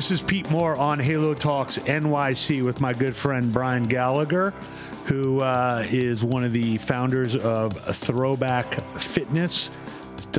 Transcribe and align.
this 0.00 0.10
is 0.10 0.22
Pete 0.22 0.50
Moore 0.50 0.78
on 0.78 0.98
Halo 0.98 1.34
Talks 1.34 1.76
NYC 1.76 2.64
with 2.64 2.80
my 2.80 2.94
good 2.94 3.14
friend 3.14 3.52
Brian 3.52 3.82
Gallagher, 3.82 4.52
who 5.04 5.42
uh, 5.42 5.84
is 5.90 6.24
one 6.24 6.42
of 6.42 6.52
the 6.52 6.78
founders 6.78 7.36
of 7.36 7.76
Throwback 7.76 8.80
Fitness. 8.80 9.68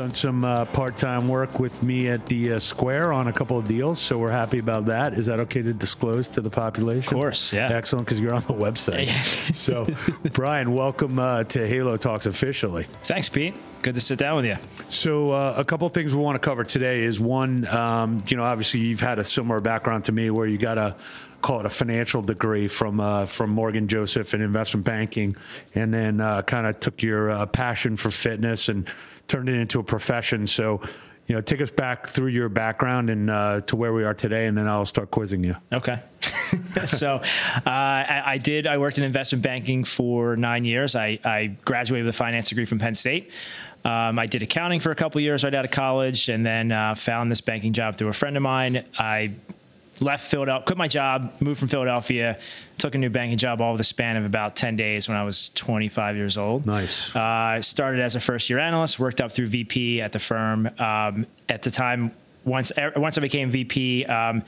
Done 0.02 0.12
some 0.12 0.44
uh, 0.44 0.66
part 0.66 0.98
time 0.98 1.28
work 1.28 1.60
with 1.60 1.84
me 1.84 2.08
at 2.08 2.26
the 2.26 2.54
uh, 2.54 2.60
Square 2.60 3.14
on 3.14 3.28
a 3.28 3.32
couple 3.32 3.56
of 3.56 3.68
deals, 3.68 4.00
so 4.00 4.18
we're 4.18 4.32
happy 4.32 4.58
about 4.58 4.88
that. 4.88 5.14
Is 5.14 5.28
that 5.28 5.40
okay 5.42 5.62
to 5.62 5.74
disclose 5.74 6.28
to 6.30 6.42
the 6.42 6.50
population? 6.50 7.14
Of 7.14 7.22
course, 7.22 7.54
yeah. 7.54 7.70
Excellent, 7.72 8.08
because 8.08 8.20
you're 8.20 8.34
on 8.34 8.42
the 8.42 8.54
website. 8.54 9.06
so, 9.56 9.86
Brian, 10.34 10.74
welcome 10.74 11.20
uh, 11.20 11.44
to 11.44 11.68
Halo 11.68 11.98
Talks 11.98 12.26
officially. 12.26 12.86
Thanks, 13.04 13.30
Pete. 13.30 13.56
Good 13.84 13.94
to 13.94 14.02
sit 14.02 14.18
down 14.18 14.38
with 14.38 14.46
you. 14.46 14.58
So, 14.90 15.34
uh, 15.34 15.54
a 15.56 15.64
couple 15.64 15.86
of 15.86 15.94
things 15.94 16.16
we 16.16 16.20
want 16.20 16.34
to 16.34 16.40
cover 16.40 16.64
today 16.64 17.04
is 17.04 17.20
one, 17.20 17.68
um, 17.68 18.24
you 18.26 18.38
know, 18.38 18.44
obviously 18.44 18.80
you've 18.80 19.02
had 19.02 19.20
a 19.20 19.24
similar 19.24 19.62
background 19.62 20.06
to 20.06 20.12
me 20.12 20.32
where 20.32 20.48
you 20.48 20.58
got 20.58 20.80
a 20.80 20.96
call 21.42 21.60
it 21.60 21.66
a 21.66 21.70
financial 21.70 22.22
degree 22.22 22.68
from 22.68 23.00
uh, 23.00 23.26
from 23.26 23.50
Morgan 23.50 23.88
Joseph 23.88 24.34
in 24.34 24.42
investment 24.42 24.86
banking, 24.86 25.36
and 25.76 25.94
then 25.94 26.22
uh, 26.22 26.42
kind 26.44 26.68
of 26.68 26.80
took 26.80 27.02
your 27.02 27.32
uh, 27.32 27.46
passion 27.46 27.96
for 27.96 28.12
fitness 28.12 28.70
and 28.70 28.88
turned 29.28 29.50
it 29.50 29.56
into 29.56 29.80
a 29.80 29.84
profession. 29.84 30.46
So, 30.46 30.82
you 31.28 31.36
know, 31.36 31.42
take 31.42 31.62
us 31.62 31.72
back 31.72 32.08
through 32.08 32.28
your 32.28 32.50
background 32.50 33.10
and 33.10 33.30
uh, 33.30 33.62
to 33.62 33.76
where 33.76 33.94
we 33.94 34.04
are 34.04 34.14
today, 34.14 34.48
and 34.48 34.58
then 34.58 34.68
I'll 34.68 34.86
start 34.86 35.12
quizzing 35.12 35.44
you. 35.44 35.56
Okay. 35.72 36.02
so 36.86 37.16
uh, 37.16 37.62
I, 37.66 38.24
I, 38.26 38.38
did. 38.38 38.68
I 38.68 38.78
worked 38.78 38.98
in 38.98 39.04
investment 39.04 39.42
banking 39.42 39.84
for 39.84 40.36
nine 40.36 40.66
years. 40.66 40.96
I, 40.96 41.20
I 41.24 41.56
graduated 41.64 42.06
with 42.06 42.16
a 42.16 42.18
finance 42.18 42.50
degree 42.50 42.66
from 42.66 42.80
Penn 42.80 42.94
State. 42.94 43.32
Um, 43.84 44.20
I 44.20 44.28
did 44.28 44.44
accounting 44.44 44.80
for 44.80 44.92
a 44.92 44.96
couple 44.96 45.22
years 45.22 45.44
right 45.44 45.56
out 45.56 45.66
of 45.66 45.72
college, 45.72 46.30
and 46.30 46.46
then 46.46 46.72
uh, 46.72 46.94
found 46.94 47.32
this 47.32 47.42
banking 47.42 47.74
job 47.74 47.96
through 47.96 48.10
a 48.10 48.14
friend 48.14 48.36
of 48.36 48.44
mine. 48.44 48.86
I 49.00 49.34
left 50.02 50.30
Philadelphia, 50.30 50.66
quit 50.66 50.78
my 50.78 50.88
job, 50.88 51.34
moved 51.40 51.60
from 51.60 51.70
Philadelphia, 51.70 52.40
took 52.78 52.96
a 52.96 52.98
new 52.98 53.10
banking 53.10 53.38
job 53.38 53.62
all 53.62 53.78
the 53.78 53.84
span 53.84 54.18
of 54.18 54.26
about 54.26 54.56
10 54.56 54.76
days 54.76 55.08
when 55.08 55.16
I 55.16 55.24
was 55.24 55.50
25 55.50 56.16
years 56.16 56.38
old. 56.38 56.66
Nice. 56.66 57.16
Uh, 57.16 57.20
I 57.20 57.58
uh, 57.58 57.62
started 57.62 58.02
as 58.02 58.16
a 58.16 58.20
first 58.20 58.50
year 58.50 58.60
analyst, 58.60 59.00
worked 59.00 59.22
up 59.22 59.32
through 59.32 59.48
VP 59.48 60.02
at 60.02 60.12
the 60.12 60.20
firm. 60.20 60.70
Um, 60.80 61.28
at 61.48 61.62
the 61.62 61.72
time, 61.72 62.12
once 62.44 62.72
once 62.96 63.18
I 63.18 63.22
became 63.22 63.52
VP, 63.52 64.06
um, 64.06 64.44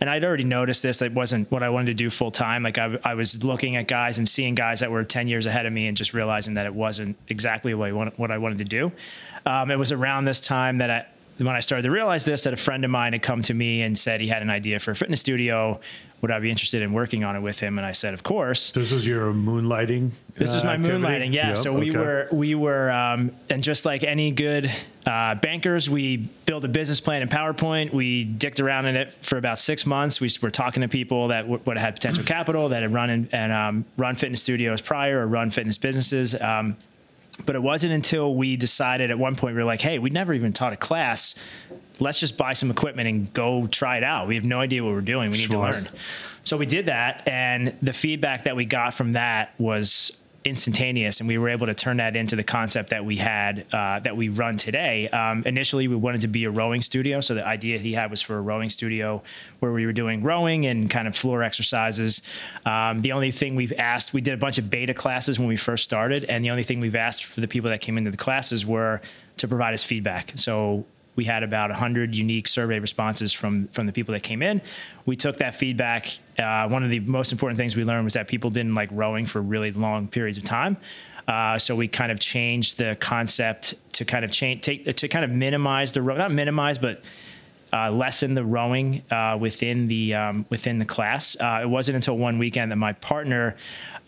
and 0.00 0.10
I'd 0.10 0.24
already 0.24 0.44
noticed 0.44 0.82
this. 0.82 0.98
That 0.98 1.12
wasn't 1.12 1.50
what 1.50 1.62
I 1.62 1.68
wanted 1.68 1.86
to 1.86 1.94
do 1.94 2.10
full 2.10 2.30
time. 2.30 2.62
Like 2.62 2.78
I, 2.78 2.98
I, 3.04 3.14
was 3.14 3.44
looking 3.44 3.76
at 3.76 3.88
guys 3.88 4.18
and 4.18 4.28
seeing 4.28 4.54
guys 4.54 4.80
that 4.80 4.90
were 4.90 5.04
10 5.04 5.28
years 5.28 5.46
ahead 5.46 5.66
of 5.66 5.72
me 5.72 5.86
and 5.86 5.96
just 5.96 6.14
realizing 6.14 6.54
that 6.54 6.66
it 6.66 6.74
wasn't 6.74 7.16
exactly 7.28 7.74
what 7.74 7.88
I, 7.88 7.92
want, 7.92 8.18
what 8.18 8.30
I 8.30 8.38
wanted 8.38 8.58
to 8.58 8.64
do. 8.64 8.92
Um, 9.44 9.70
it 9.70 9.76
was 9.76 9.92
around 9.92 10.24
this 10.24 10.40
time 10.40 10.78
that 10.78 10.90
I, 10.90 11.06
when 11.38 11.54
I 11.54 11.60
started 11.60 11.82
to 11.82 11.90
realize 11.90 12.24
this, 12.24 12.44
that 12.44 12.54
a 12.54 12.56
friend 12.56 12.84
of 12.84 12.90
mine 12.90 13.12
had 13.12 13.22
come 13.22 13.42
to 13.42 13.54
me 13.54 13.82
and 13.82 13.96
said 13.96 14.20
he 14.20 14.28
had 14.28 14.42
an 14.42 14.50
idea 14.50 14.78
for 14.78 14.92
a 14.92 14.96
fitness 14.96 15.20
studio. 15.20 15.80
Would 16.22 16.30
I 16.30 16.40
be 16.40 16.50
interested 16.50 16.80
in 16.80 16.94
working 16.94 17.24
on 17.24 17.36
it 17.36 17.40
with 17.40 17.60
him? 17.60 17.76
And 17.76 17.86
I 17.86 17.92
said, 17.92 18.14
of 18.14 18.22
course. 18.22 18.70
This 18.70 18.90
is 18.90 19.06
your 19.06 19.34
moonlighting. 19.34 20.12
This 20.34 20.54
was 20.54 20.64
my 20.64 20.70
uh, 20.70 20.74
activity? 20.78 21.04
moonlighting. 21.04 21.34
Yeah. 21.34 21.48
Yep, 21.48 21.56
so 21.58 21.78
we 21.78 21.90
okay. 21.90 21.98
were 21.98 22.28
we 22.32 22.54
were 22.54 22.90
um, 22.90 23.32
and 23.50 23.62
just 23.62 23.84
like 23.84 24.02
any 24.02 24.30
good 24.30 24.72
uh, 25.04 25.34
bankers, 25.34 25.90
we 25.90 26.16
built 26.16 26.64
a 26.64 26.68
business 26.68 27.00
plan 27.00 27.20
in 27.20 27.28
PowerPoint. 27.28 27.92
We 27.92 28.24
dicked 28.24 28.58
around 28.58 28.86
in 28.86 28.96
it 28.96 29.12
for 29.12 29.36
about 29.36 29.58
six 29.58 29.84
months. 29.84 30.20
We 30.20 30.30
were 30.40 30.50
talking 30.50 30.80
to 30.80 30.88
people 30.88 31.28
that 31.28 31.42
w- 31.42 31.60
would 31.66 31.76
have 31.76 31.84
had 31.84 31.94
potential 31.94 32.24
capital 32.26 32.70
that 32.70 32.82
had 32.82 32.94
run 32.94 33.10
in, 33.10 33.28
and 33.32 33.52
um, 33.52 33.84
run 33.98 34.14
fitness 34.14 34.42
studios 34.42 34.80
prior 34.80 35.20
or 35.20 35.26
run 35.26 35.50
fitness 35.50 35.76
businesses. 35.76 36.34
Um, 36.34 36.76
but 37.44 37.54
it 37.54 37.62
wasn't 37.62 37.92
until 37.92 38.34
we 38.34 38.56
decided 38.56 39.10
at 39.10 39.18
one 39.18 39.36
point 39.36 39.54
we 39.54 39.60
were 39.60 39.66
like, 39.66 39.80
hey, 39.80 39.98
we 39.98 40.10
never 40.10 40.32
even 40.32 40.52
taught 40.52 40.72
a 40.72 40.76
class. 40.76 41.34
Let's 42.00 42.20
just 42.20 42.36
buy 42.36 42.52
some 42.52 42.70
equipment 42.70 43.08
and 43.08 43.32
go 43.32 43.66
try 43.66 43.96
it 43.96 44.04
out. 44.04 44.28
We 44.28 44.34
have 44.34 44.44
no 44.44 44.60
idea 44.60 44.84
what 44.84 44.92
we're 44.92 45.00
doing. 45.00 45.30
We 45.30 45.38
need 45.38 45.44
Smart. 45.44 45.74
to 45.74 45.80
learn. 45.80 45.88
So 46.44 46.56
we 46.56 46.66
did 46.66 46.86
that, 46.86 47.26
and 47.26 47.76
the 47.82 47.92
feedback 47.92 48.44
that 48.44 48.54
we 48.54 48.64
got 48.64 48.94
from 48.94 49.12
that 49.12 49.52
was 49.58 50.12
instantaneous, 50.46 51.20
and 51.20 51.28
we 51.28 51.38
were 51.38 51.48
able 51.48 51.66
to 51.66 51.74
turn 51.74 51.96
that 51.96 52.14
into 52.16 52.36
the 52.36 52.44
concept 52.44 52.90
that 52.90 53.04
we 53.04 53.16
had 53.16 53.66
uh, 53.72 53.98
that 54.00 54.16
we 54.16 54.28
run 54.28 54.56
today. 54.56 55.08
Um, 55.08 55.42
initially, 55.44 55.88
we 55.88 55.96
wanted 55.96 56.20
to 56.22 56.28
be 56.28 56.44
a 56.44 56.50
rowing 56.50 56.80
studio, 56.80 57.20
so 57.20 57.34
the 57.34 57.46
idea 57.46 57.78
he 57.78 57.92
had 57.92 58.10
was 58.10 58.22
for 58.22 58.38
a 58.38 58.40
rowing 58.40 58.70
studio 58.70 59.22
where 59.58 59.72
we 59.72 59.84
were 59.84 59.92
doing 59.92 60.22
rowing 60.22 60.66
and 60.66 60.88
kind 60.88 61.08
of 61.08 61.16
floor 61.16 61.42
exercises. 61.42 62.22
Um, 62.64 63.02
the 63.02 63.12
only 63.12 63.32
thing 63.32 63.56
we've 63.56 63.74
asked, 63.78 64.14
we 64.14 64.20
did 64.20 64.34
a 64.34 64.38
bunch 64.38 64.58
of 64.58 64.70
beta 64.70 64.94
classes 64.94 65.38
when 65.38 65.48
we 65.48 65.56
first 65.56 65.84
started, 65.84 66.24
and 66.24 66.44
the 66.44 66.50
only 66.50 66.62
thing 66.62 66.80
we've 66.80 66.94
asked 66.94 67.24
for 67.24 67.40
the 67.40 67.48
people 67.48 67.70
that 67.70 67.80
came 67.80 67.98
into 67.98 68.10
the 68.10 68.16
classes 68.16 68.64
were 68.64 69.00
to 69.38 69.48
provide 69.48 69.74
us 69.74 69.82
feedback. 69.82 70.32
So 70.36 70.86
we 71.16 71.24
had 71.24 71.42
about 71.42 71.70
100 71.70 72.14
unique 72.14 72.46
survey 72.46 72.78
responses 72.78 73.32
from 73.32 73.66
from 73.68 73.86
the 73.86 73.92
people 73.92 74.12
that 74.12 74.22
came 74.22 74.42
in. 74.42 74.62
We 75.06 75.16
took 75.16 75.38
that 75.38 75.54
feedback. 75.54 76.06
Uh, 76.38 76.68
one 76.68 76.84
of 76.84 76.90
the 76.90 77.00
most 77.00 77.32
important 77.32 77.56
things 77.58 77.74
we 77.74 77.84
learned 77.84 78.04
was 78.04 78.12
that 78.12 78.28
people 78.28 78.50
didn't 78.50 78.74
like 78.74 78.90
rowing 78.92 79.26
for 79.26 79.42
really 79.42 79.72
long 79.72 80.08
periods 80.08 80.38
of 80.38 80.44
time. 80.44 80.76
Uh, 81.26 81.58
so 81.58 81.74
we 81.74 81.88
kind 81.88 82.12
of 82.12 82.20
changed 82.20 82.78
the 82.78 82.96
concept 83.00 83.74
to 83.94 84.04
kind 84.04 84.24
of 84.24 84.30
change, 84.30 84.62
take 84.62 84.94
to 84.94 85.08
kind 85.08 85.24
of 85.24 85.30
minimize 85.30 85.92
the 85.92 86.00
row, 86.00 86.16
not 86.16 86.30
minimize, 86.30 86.78
but 86.78 87.02
uh, 87.76 87.90
lessen 87.90 88.34
the 88.34 88.44
rowing 88.44 89.02
uh, 89.10 89.36
within 89.38 89.86
the 89.88 90.14
um, 90.14 90.46
within 90.48 90.78
the 90.78 90.84
class. 90.84 91.36
Uh, 91.38 91.60
it 91.62 91.68
wasn't 91.68 91.94
until 91.94 92.16
one 92.16 92.38
weekend 92.38 92.72
that 92.72 92.76
my 92.76 92.92
partner 92.94 93.56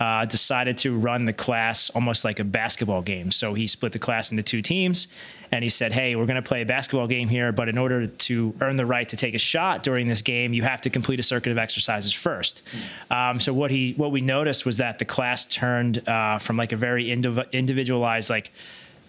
uh, 0.01 0.25
decided 0.25 0.79
to 0.79 0.97
run 0.97 1.25
the 1.27 1.33
class 1.33 1.91
almost 1.91 2.25
like 2.25 2.39
a 2.39 2.45
basketball 2.45 3.03
game. 3.03 3.31
So 3.31 3.55
he 3.55 3.67
split 3.67 3.93
the 3.93 3.99
class 3.99 4.31
into 4.31 4.43
two 4.43 4.63
teams, 4.63 5.09
and 5.53 5.63
he 5.63 5.69
said, 5.69 5.93
"Hey, 5.93 6.17
we're 6.17 6.27
going 6.27 6.43
to 6.43 6.49
play 6.49 6.63
a 6.63 6.67
basketball 6.67 7.07
game 7.07 7.29
here, 7.29 7.53
but 7.53 7.69
in 7.69 7.77
order 7.77 8.07
to 8.07 8.55
earn 8.61 8.77
the 8.77 8.87
right 8.87 9.09
to 9.09 9.17
take 9.17 9.35
a 9.35 9.39
shot 9.39 9.83
during 9.83 10.09
this 10.09 10.23
game, 10.23 10.55
you 10.55 10.63
have 10.63 10.81
to 10.83 10.91
complete 10.91 11.21
a 11.21 11.23
circuit 11.23 11.51
of 11.53 11.59
exercises 11.59 12.13
first. 12.13 12.63
Um, 13.11 13.39
so 13.39 13.53
what 13.53 13.71
he 13.71 13.93
what 13.95 14.13
we 14.13 14.23
noticed 14.23 14.65
was 14.65 14.79
that 14.79 14.99
the 14.99 15.05
class 15.05 15.45
turned 15.45 16.09
uh, 16.09 16.39
from 16.39 16.57
like 16.57 16.73
a 16.73 16.77
very 16.77 17.07
indiv- 17.07 17.51
individualized 17.53 18.31
like 18.31 18.51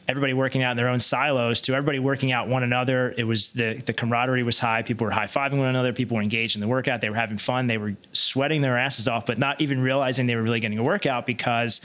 everybody 0.10 0.34
working 0.34 0.64
out 0.64 0.72
in 0.72 0.78
their 0.78 0.90
own 0.90 1.00
silos 1.00 1.62
to 1.62 1.74
everybody 1.74 2.00
working 2.00 2.32
out 2.32 2.48
one 2.48 2.64
another. 2.64 3.14
It 3.16 3.26
was 3.26 3.52
the 3.52 3.76
the 3.86 3.94
camaraderie 3.94 4.42
was 4.42 4.58
high. 4.58 4.82
People 4.82 5.06
were 5.06 5.12
high 5.12 5.28
fiving 5.28 5.60
one 5.60 5.68
another. 5.68 5.94
People 5.94 6.18
were 6.18 6.24
engaged 6.24 6.56
in 6.56 6.62
the 6.62 6.68
workout. 6.68 7.00
They 7.00 7.12
were 7.12 7.16
having 7.16 7.38
fun. 7.38 7.68
They 7.68 7.78
were 7.78 7.96
sweating 8.12 8.62
their 8.62 8.76
asses 8.76 9.08
off, 9.08 9.28
but 9.28 9.38
not 9.38 9.62
even 9.62 9.80
realizing 9.82 10.26
they 10.26 10.36
were 10.36 10.42
really 10.42 10.60
getting 10.60 10.80
a 10.80 10.84
workout 10.84 11.28
because 11.28 11.82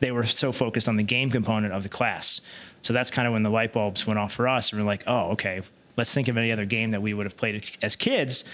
they 0.00 0.10
were 0.10 0.24
so 0.24 0.52
focused 0.52 0.88
on 0.88 0.96
the 0.96 1.02
game 1.02 1.30
component 1.30 1.74
of 1.74 1.82
the 1.82 1.90
class. 1.90 2.40
So 2.80 2.94
that's 2.94 3.10
kind 3.10 3.28
of 3.28 3.34
when 3.34 3.42
the 3.42 3.50
light 3.50 3.74
bulbs 3.74 4.06
went 4.06 4.18
off 4.18 4.32
for 4.32 4.48
us, 4.48 4.72
and 4.72 4.80
we're 4.80 4.86
like, 4.86 5.04
oh, 5.06 5.32
okay, 5.32 5.60
let's 5.98 6.14
think 6.14 6.28
of 6.28 6.38
any 6.38 6.52
other 6.52 6.64
game 6.64 6.92
that 6.92 7.02
we 7.02 7.12
would 7.12 7.26
have 7.26 7.36
played 7.36 7.78
as 7.82 7.94
kids 7.94 8.44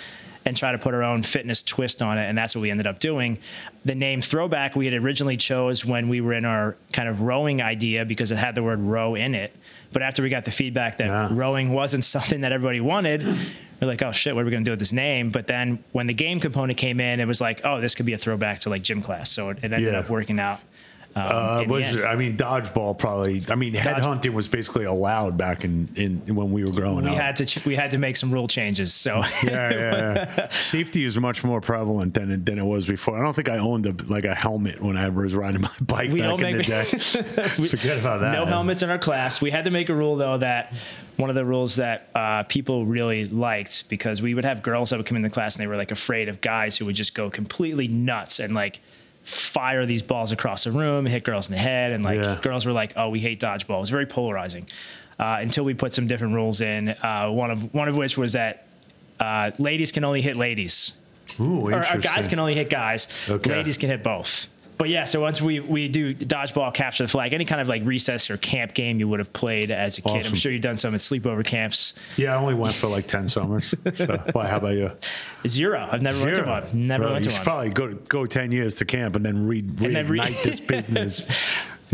and 0.45 0.57
try 0.57 0.73
to 0.73 0.79
put 0.79 0.95
our 0.95 1.03
own 1.03 1.23
fitness 1.23 1.63
twist 1.63 2.03
on 2.03 2.19
it. 2.19 2.25
And 2.29 2.37
that's 2.37 2.55
what 2.55 2.63
we 2.63 2.71
ended 2.71 2.87
up 2.87 2.99
doing. 2.99 3.39
The 3.85 3.95
name 3.95 4.21
Throwback 4.21 4.75
we 4.77 4.87
had 4.87 4.95
originally 4.95 5.37
chose 5.37 5.85
when 5.85 6.09
we 6.09 6.21
were 6.21 6.33
in 6.33 6.45
our 6.45 6.77
kind 6.93 7.09
of 7.09 7.21
rowing 7.21 7.63
idea 7.63 8.05
because 8.05 8.33
it 8.33 8.37
had 8.37 8.55
the 8.55 8.63
word 8.63 8.81
row 8.81 9.15
in 9.15 9.35
it. 9.35 9.55
But 9.93 10.03
after 10.03 10.23
we 10.23 10.29
got 10.29 10.45
the 10.45 10.51
feedback 10.51 10.99
that 10.99 11.07
yeah. 11.07 11.29
rowing 11.31 11.73
wasn't 11.73 12.05
something 12.05 12.41
that 12.43 12.53
everybody 12.53 12.81
wanted, 12.81 13.23
we're 13.81 13.89
like, 13.89 14.03
oh 14.03 14.13
shit, 14.13 14.35
what 14.35 14.43
are 14.43 14.45
we 14.45 14.51
going 14.51 14.65
to 14.65 14.69
do 14.69 14.73
with 14.73 14.79
this 14.79 14.93
name? 14.93 15.31
But 15.31 15.47
then 15.47 15.83
when 15.93 16.07
the 16.07 16.15
game 16.15 16.41
component 16.41 16.79
came 16.79 17.01
in, 17.01 17.21
it 17.21 17.27
was 17.27 17.41
like, 17.41 17.63
oh, 17.65 17.81
this 17.81 17.95
could 17.95 18.07
be 18.07 18.13
a 18.13 18.19
throwback 18.19 18.61
to 18.61 18.71
like 18.71 18.83
gym 18.83 19.03
class. 19.03 19.31
So 19.31 19.51
it, 19.51 19.59
it 19.59 19.73
ended 19.73 19.93
yeah. 19.93 20.01
up 20.01 20.09
working 20.09 20.39
out 20.39 20.61
um, 21.15 21.25
uh, 21.25 21.65
was 21.69 22.01
I 22.01 22.17
mean 22.17 22.37
dodgeball 22.37 22.99
probably. 22.99 23.45
I 23.51 23.55
mean 23.55 23.75
headhunting 23.75 24.33
was 24.33 24.49
basically 24.49 24.85
allowed 24.85 25.37
back 25.37 25.65
in, 25.65 25.89
in 25.95 26.35
when 26.35 26.53
we 26.53 26.65
were 26.65 26.73
growing 26.73 27.05
we 27.05 27.11
up. 27.11 27.11
We 27.11 27.15
had 27.17 27.37
to 27.37 27.47
ch- 27.47 27.65
we 27.67 27.77
had 27.77 27.91
to 27.91 27.99
make 27.99 28.17
some 28.17 28.33
rule 28.33 28.49
changes. 28.49 28.95
So 28.95 29.17
yeah, 29.45 29.71
yeah, 29.71 30.35
yeah. 30.37 30.49
safety 30.51 31.05
is 31.05 31.19
much 31.19 31.45
more 31.45 31.61
prevalent 31.61 32.15
than 32.15 32.31
it, 32.31 32.47
than 32.47 32.59
it 32.59 32.65
was 32.65 32.87
before. 32.87 33.19
I 33.19 33.23
don't 33.23 33.35
think 33.35 33.51
I 33.51 33.59
owned 33.59 33.87
a, 33.87 33.95
like 34.11 34.25
a 34.25 34.35
helmet 34.35 34.81
when 34.81 34.97
I 34.97 35.09
was 35.11 35.35
riding 35.35 35.61
my 35.61 35.71
bike 35.83 36.11
we 36.11 36.21
back 36.21 36.41
in 36.41 36.57
the 36.57 36.63
day. 36.63 36.85
Forget 37.67 37.99
about 37.99 38.21
that. 38.23 38.33
No 38.33 38.47
helmets 38.47 38.83
in 38.83 38.91
our 38.91 38.99
class. 38.99 39.41
We 39.43 39.51
had 39.51 39.65
to 39.65 39.71
make 39.71 39.91
a 39.91 39.95
rule 39.95 40.17
though 40.17 40.39
that 40.39 40.73
one 41.17 41.29
of 41.29 41.35
the 41.35 41.45
rules 41.45 41.77
that 41.77 42.09
uh, 42.15 42.43
people 42.45 42.87
really 42.87 43.25
liked 43.25 43.89
because 43.89 44.23
we 44.23 44.35
would 44.35 44.45
have 44.45 44.63
girls 44.63 44.91
that 44.91 44.97
would 44.97 45.07
come 45.07 45.17
in 45.17 45.23
the 45.23 45.31
class 45.31 45.57
and 45.57 45.63
they 45.63 45.67
were 45.67 45.77
like 45.77 45.91
afraid 45.91 46.29
of 46.29 46.41
guys 46.41 46.77
who 46.79 46.87
would 46.87 46.97
just 46.97 47.15
go 47.15 47.29
completely 47.29 47.87
nuts 47.87 48.41
and 48.41 48.55
like 48.55 48.81
fire 49.25 49.87
these 49.87 50.03
balls 50.03 50.33
across 50.33 50.65
the 50.65 50.73
room, 50.73 51.07
hit 51.07 51.25
girls 51.25 51.49
in 51.49 51.55
the 51.55 51.61
head, 51.61 51.93
and 51.93 52.05
like 52.05 52.19
yeah. 52.19 52.39
girls 52.43 52.67
were 52.67 52.73
like, 52.73 52.95
"Oh, 52.97 53.09
we 53.09 53.21
hate 53.21 53.41
dodgeball." 53.41 53.77
It 53.77 53.81
was 53.81 53.91
very 53.91 54.07
polarizing. 54.07 54.69
Uh, 55.19 55.39
until 55.41 55.63
we 55.63 55.75
put 55.75 55.93
some 55.93 56.07
different 56.07 56.35
rules 56.35 56.61
in. 56.61 56.89
Uh, 56.89 57.29
one 57.31 57.51
of 57.51 57.73
one 57.75 57.89
of 57.89 57.97
which 57.97 58.19
was 58.19 58.33
that 58.33 58.67
uh, 59.21 59.51
ladies 59.59 59.93
can 59.93 60.05
only 60.05 60.21
hit 60.23 60.37
ladies, 60.37 60.93
Ooh, 61.39 61.69
or, 61.69 61.79
or, 61.79 61.99
guys 61.99 62.29
can 62.29 62.39
only 62.39 62.55
hit 62.55 62.71
guys. 62.71 63.09
Okay. 63.29 63.51
Ladies 63.51 63.77
can 63.79 63.91
hit 63.91 64.03
both 64.03 64.49
but 64.83 64.89
yeah, 64.89 65.05
so 65.05 65.21
once 65.21 65.41
we 65.41 65.61
we 65.61 65.87
do 65.87 66.13
dodgeball, 66.13 66.75
capture 66.75 67.05
the 67.05 67.09
flag, 67.09 67.33
any 67.33 67.45
kind 67.45 67.61
of 67.61 67.69
like 67.69 67.85
recess 67.85 68.29
or 68.31 68.37
camp 68.37 68.75
game 68.75 68.99
you 68.99 69.07
would 69.07 69.21
have 69.21 69.33
played 69.33 69.71
as 69.71 69.97
a 69.97 70.03
kid. 70.03 70.09
Awesome. 70.09 70.33
I'm 70.33 70.37
sure 70.37 70.51
you've 70.51 70.61
done 70.61 70.77
some 70.77 70.93
at 70.93 70.99
sleepover 70.99 71.45
camps. 71.45 71.95
Yeah, 72.17 72.35
I 72.35 72.41
only 72.41 72.55
went 72.55 72.75
for 72.75 72.89
like 72.89 73.07
ten 73.07 73.29
summers. 73.29 73.77
So, 73.93 74.17
why? 74.33 74.49
How 74.49 74.57
about 74.57 74.75
you? 74.75 74.91
Zero. 75.47 75.89
I've 75.89 76.03
never 76.03 76.17
Zero. 76.17 76.49
went 76.49 76.67
to 76.67 76.73
one. 76.73 76.87
Never 76.89 77.13
went 77.13 77.23
to 77.27 77.31
you 77.31 77.37
one. 77.37 77.45
Probably 77.45 77.69
go 77.71 77.93
go 78.09 78.27
ten 78.27 78.51
years 78.51 78.75
to 78.75 78.85
camp 78.85 79.15
and 79.15 79.25
then 79.25 79.47
read 79.47 79.69
reignite 79.69 80.09
re- 80.09 80.31
this 80.43 80.59
business. 80.75 81.29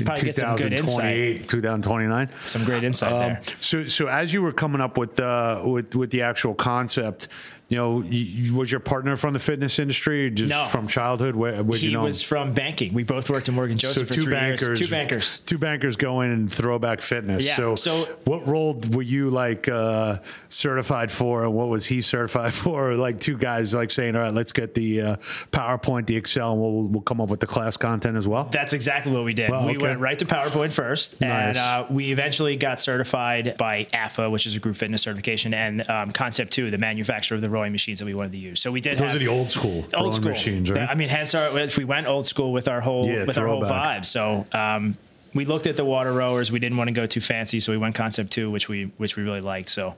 Probably 0.02 0.24
get 0.24 0.36
some 0.36 0.56
good 0.56 0.72
insight. 0.72 1.46
2029. 1.46 2.30
Some 2.46 2.64
great 2.64 2.84
insight 2.84 3.12
um, 3.12 3.18
there. 3.18 3.40
So, 3.60 3.84
so 3.84 4.06
as 4.06 4.32
you 4.32 4.40
were 4.40 4.52
coming 4.52 4.80
up 4.80 4.96
with 4.96 5.16
the 5.16 5.60
with 5.62 5.94
with 5.94 6.10
the 6.10 6.22
actual 6.22 6.54
concept, 6.54 7.28
you 7.68 7.76
know, 7.76 8.00
you, 8.02 8.56
was 8.56 8.70
your 8.70 8.80
partner 8.80 9.14
from 9.14 9.34
the 9.34 9.38
fitness 9.38 9.78
industry, 9.78 10.30
just 10.30 10.48
no. 10.48 10.64
from 10.64 10.88
childhood? 10.88 11.36
Where 11.36 11.62
would 11.62 11.80
he 11.80 11.88
you 11.88 11.92
know? 11.92 12.04
was 12.04 12.22
from 12.22 12.54
banking. 12.54 12.94
We 12.94 13.04
both 13.04 13.28
worked 13.28 13.46
at 13.50 13.54
Morgan 13.54 13.76
Joseph 13.76 14.08
so 14.08 14.14
two 14.14 14.30
bankers, 14.30 14.68
years. 14.68 14.78
Two 14.78 14.88
bankers. 14.88 15.38
Two 15.40 15.58
bankers 15.58 15.96
going 15.96 16.32
and 16.32 16.50
throwback 16.50 17.02
fitness. 17.02 17.44
Yeah. 17.44 17.56
So, 17.56 17.74
so 17.74 18.04
what 18.24 18.46
role 18.46 18.80
were 18.92 19.02
you 19.02 19.28
like 19.28 19.68
uh, 19.68 20.16
certified 20.48 21.10
for, 21.10 21.44
and 21.44 21.52
what 21.52 21.68
was 21.68 21.84
he 21.84 22.00
certified 22.00 22.54
for? 22.54 22.94
Like 22.94 23.20
two 23.20 23.36
guys 23.36 23.74
like 23.74 23.90
saying, 23.90 24.16
"All 24.16 24.22
right, 24.22 24.32
let's 24.32 24.52
get 24.52 24.72
the 24.72 25.02
uh, 25.02 25.16
PowerPoint, 25.52 26.06
the 26.06 26.16
Excel, 26.16 26.52
and 26.52 26.60
we'll 26.62 26.84
we'll 26.84 27.02
come 27.02 27.20
up 27.20 27.28
with 27.28 27.40
the 27.40 27.46
class 27.46 27.76
content 27.76 28.16
as 28.16 28.26
well." 28.26 28.44
That's 28.44 28.72
exactly 28.72 29.12
what 29.12 29.24
we 29.24 29.34
did. 29.34 29.50
we 29.50 29.56
okay. 29.56 29.76
went 29.76 30.00
right 30.00 30.18
to 30.18 30.24
PowerPoint 30.24 30.72
first, 30.72 31.20
nice. 31.20 31.48
and 31.48 31.58
uh, 31.58 31.86
we 31.90 32.12
eventually 32.12 32.56
got 32.56 32.80
certified 32.80 33.56
by 33.58 33.86
AFA, 33.92 34.30
which 34.30 34.46
is 34.46 34.56
a 34.56 34.58
group 34.58 34.76
fitness 34.76 35.02
certification, 35.02 35.52
and 35.52 35.86
um, 35.90 36.12
Concept 36.12 36.50
Two, 36.50 36.70
the 36.70 36.78
manufacturer 36.78 37.36
of 37.36 37.42
the 37.42 37.57
rowing 37.58 37.72
machines 37.72 37.98
that 37.98 38.06
we 38.06 38.14
wanted 38.14 38.32
to 38.32 38.38
use. 38.38 38.60
So 38.60 38.70
we 38.70 38.80
did. 38.80 38.98
Those 38.98 39.08
have, 39.08 39.16
are 39.16 39.18
the 39.18 39.28
old 39.28 39.50
school 39.50 39.86
old 39.94 40.14
school 40.14 40.30
machines, 40.30 40.70
right? 40.70 40.88
I 40.88 40.94
mean, 40.94 41.08
hence 41.08 41.34
our 41.34 41.52
we 41.76 41.84
went 41.84 42.06
old 42.06 42.26
school 42.26 42.52
with 42.52 42.68
our 42.68 42.80
whole 42.80 43.06
Yeah, 43.06 43.24
with 43.24 43.38
our 43.38 43.46
whole 43.46 43.60
throwback. 43.60 44.02
vibe. 44.02 44.06
So. 44.06 44.46
Um, 44.52 44.96
we 45.34 45.44
looked 45.44 45.66
at 45.66 45.76
the 45.76 45.84
water 45.84 46.12
rowers. 46.12 46.50
We 46.50 46.58
didn't 46.58 46.78
want 46.78 46.88
to 46.88 46.92
go 46.92 47.06
too 47.06 47.20
fancy, 47.20 47.60
so 47.60 47.70
we 47.70 47.78
went 47.78 47.94
concept 47.94 48.30
two, 48.32 48.50
which 48.50 48.68
we 48.68 48.84
which 48.96 49.14
we 49.16 49.22
really 49.22 49.42
liked. 49.42 49.68
So, 49.68 49.94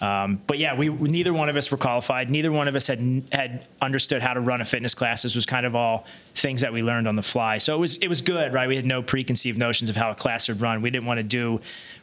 um, 0.00 0.40
but 0.46 0.58
yeah, 0.58 0.74
we 0.74 0.88
neither 0.88 1.34
one 1.34 1.48
of 1.50 1.56
us 1.56 1.70
were 1.70 1.76
qualified. 1.76 2.30
Neither 2.30 2.50
one 2.50 2.66
of 2.66 2.74
us 2.74 2.86
had 2.86 3.22
had 3.30 3.66
understood 3.82 4.22
how 4.22 4.32
to 4.32 4.40
run 4.40 4.62
a 4.62 4.64
fitness 4.64 4.94
class. 4.94 5.22
This 5.22 5.34
was 5.34 5.44
kind 5.44 5.66
of 5.66 5.74
all 5.76 6.06
things 6.34 6.62
that 6.62 6.72
we 6.72 6.82
learned 6.82 7.06
on 7.06 7.14
the 7.14 7.22
fly. 7.22 7.58
So 7.58 7.76
it 7.76 7.78
was 7.78 7.98
it 7.98 8.08
was 8.08 8.22
good, 8.22 8.54
right? 8.54 8.68
We 8.68 8.76
had 8.76 8.86
no 8.86 9.02
preconceived 9.02 9.58
notions 9.58 9.90
of 9.90 9.96
how 9.96 10.10
a 10.10 10.14
class 10.14 10.48
would 10.48 10.62
run. 10.62 10.80
We 10.80 10.90
didn't 10.90 11.06
want 11.06 11.18
to 11.18 11.24
do 11.24 11.60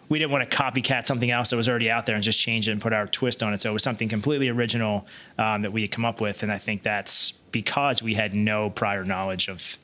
we 0.09 0.19
didn't 0.19 0.31
want 0.31 0.49
to 0.49 0.57
copycat 0.57 1.05
something 1.05 1.31
else 1.31 1.49
that 1.49 1.57
was 1.57 1.67
already 1.67 1.89
out 1.89 2.05
there 2.05 2.15
and 2.15 2.23
just 2.23 2.39
change 2.39 2.69
it 2.69 2.71
and 2.71 2.81
put 2.81 2.93
our 2.93 3.07
twist 3.07 3.43
on 3.43 3.53
it. 3.53 3.61
So 3.61 3.69
it 3.69 3.73
was 3.73 3.83
something 3.83 4.07
completely 4.07 4.49
original 4.49 5.05
um, 5.37 5.61
that 5.63 5.71
we 5.71 5.81
had 5.81 5.91
come 5.91 6.05
up 6.05 6.21
with, 6.21 6.43
and 6.43 6.51
I 6.51 6.57
think 6.57 6.83
that's 6.83 7.31
because 7.51 8.01
we 8.01 8.13
had 8.13 8.33
no 8.33 8.69
prior 8.69 9.03
knowledge 9.03 9.49
of 9.49 9.77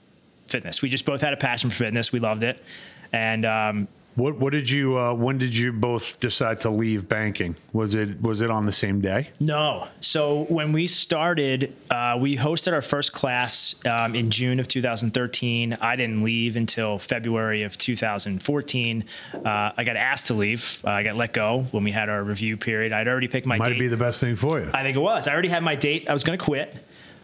fitness. 0.48 0.82
We 0.82 0.90
just 0.90 1.06
both 1.06 1.22
had 1.22 1.34
a 1.34 1.38
passion 1.38 1.70
for 1.70 1.78
fitness. 1.78 2.12
We 2.12 2.20
loved 2.20 2.44
it, 2.44 2.64
and 3.12 3.46
um, 3.46 3.88
what 4.16 4.38
what 4.38 4.52
did 4.54 4.70
you? 4.70 4.98
Uh, 4.98 5.14
when 5.14 5.38
did 5.38 5.56
you 5.56 5.72
both 5.74 6.20
decide 6.20 6.62
to 6.62 6.70
leave 6.70 7.08
banking? 7.08 7.56
Was 7.74 7.96
it 7.96 8.22
was 8.22 8.42
it 8.42 8.50
on 8.52 8.66
the 8.66 8.72
same 8.72 9.02
day? 9.02 9.30
No. 9.40 9.88
So 10.02 10.44
when 10.50 10.72
we 10.72 10.88
started, 10.88 11.74
uh, 11.90 12.18
we 12.20 12.38
hosted 12.38 12.74
our 12.74 12.82
first 12.82 13.12
class 13.14 13.76
um, 13.86 14.16
in 14.16 14.30
June 14.30 14.60
of 14.60 14.68
2013. 14.68 15.78
I 15.82 15.96
didn't 15.96 16.24
leave 16.24 16.56
until 16.56 17.00
February 17.00 17.64
of 17.64 17.78
2014. 17.78 19.06
Uh, 19.34 19.72
I 19.78 19.84
got 19.84 19.96
asked 19.96 20.28
to 20.28 20.34
leave. 20.34 20.82
Uh, 20.86 20.90
I 20.92 21.04
got 21.04 21.16
let 21.16 21.34
go 21.34 21.66
when 21.72 21.84
we 21.84 21.92
had 21.92 22.10
our 22.10 22.24
review 22.24 22.58
period. 22.58 22.94
I'd 22.94 23.08
already 23.08 23.28
picked 23.28 23.48
my 23.48 23.58
Might 23.58 23.70
date. 23.70 23.80
be 23.80 23.88
the 23.88 23.98
best 23.98 24.20
thing 24.20 24.36
for 24.36 24.60
you. 24.60 24.70
I 24.74 24.84
think 24.84 24.96
it 24.96 25.00
was. 25.00 25.28
I 25.28 25.34
already 25.34 25.50
had 25.50 25.64
my 25.64 25.76
date. 25.76 26.08
I 26.10 26.14
was 26.14 26.24
going 26.24 26.38
to 26.38 26.44
quit. 26.44 26.76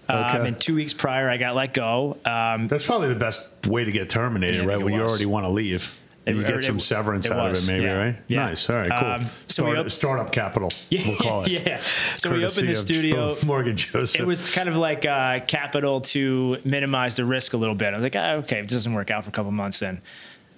Um, 0.08 0.26
Okay. 0.26 0.48
and 0.48 0.60
two 0.60 0.74
weeks 0.74 0.92
prior, 0.92 1.30
I 1.30 1.38
got 1.38 1.56
let 1.56 1.72
go. 1.76 2.18
Um, 2.26 2.68
That's 2.68 2.84
probably 2.84 3.10
the 3.10 3.16
best 3.20 3.48
way 3.68 3.86
to 3.86 3.92
get 3.92 4.10
terminated, 4.10 4.64
Yeah, 4.64 4.68
right? 4.68 4.82
When 4.82 4.92
you 4.94 5.02
already 5.04 5.28
want 5.28 5.46
to 5.46 5.50
leave. 5.50 5.96
It- 6.26 6.36
you 6.36 6.44
get 6.44 6.56
it- 6.56 6.64
some 6.64 6.80
severance 6.80 7.26
it 7.26 7.32
out 7.32 7.50
was, 7.50 7.64
of 7.64 7.70
it, 7.70 7.72
maybe, 7.74 7.86
yeah. 7.86 8.06
right? 8.06 8.16
Yeah. 8.28 8.40
Nice. 8.46 8.70
All 8.70 8.76
right, 8.76 8.92
cool. 9.00 9.08
Um, 9.10 9.22
so 9.48 9.64
Start, 9.64 9.78
op- 9.78 9.90
startup 9.90 10.32
capital, 10.32 10.70
yeah, 10.90 11.02
we'll 11.08 11.18
call 11.18 11.44
it. 11.44 11.50
yeah. 11.52 11.82
So 12.18 12.32
we 12.32 12.46
opened 12.46 12.70
the 12.70 12.76
studio. 12.76 13.36
Morgan 13.46 13.76
Joseph. 13.78 14.22
It 14.22 14.26
was 14.26 14.54
kind 14.54 14.70
of 14.70 14.76
like 14.78 15.06
uh, 15.06 15.40
capital 15.48 16.02
to 16.02 16.58
minimize 16.64 17.16
the 17.16 17.26
risk 17.26 17.54
a 17.54 17.58
little 17.58 17.76
bit. 17.76 17.94
I 17.94 17.98
was 17.98 18.04
like, 18.04 18.16
ah, 18.16 18.32
okay, 18.34 18.60
if 18.60 18.68
this 18.68 18.74
doesn't 18.74 18.94
work 18.94 19.10
out 19.12 19.24
for 19.24 19.30
a 19.30 19.34
couple 19.34 19.52
months, 19.52 19.80
then 19.80 20.02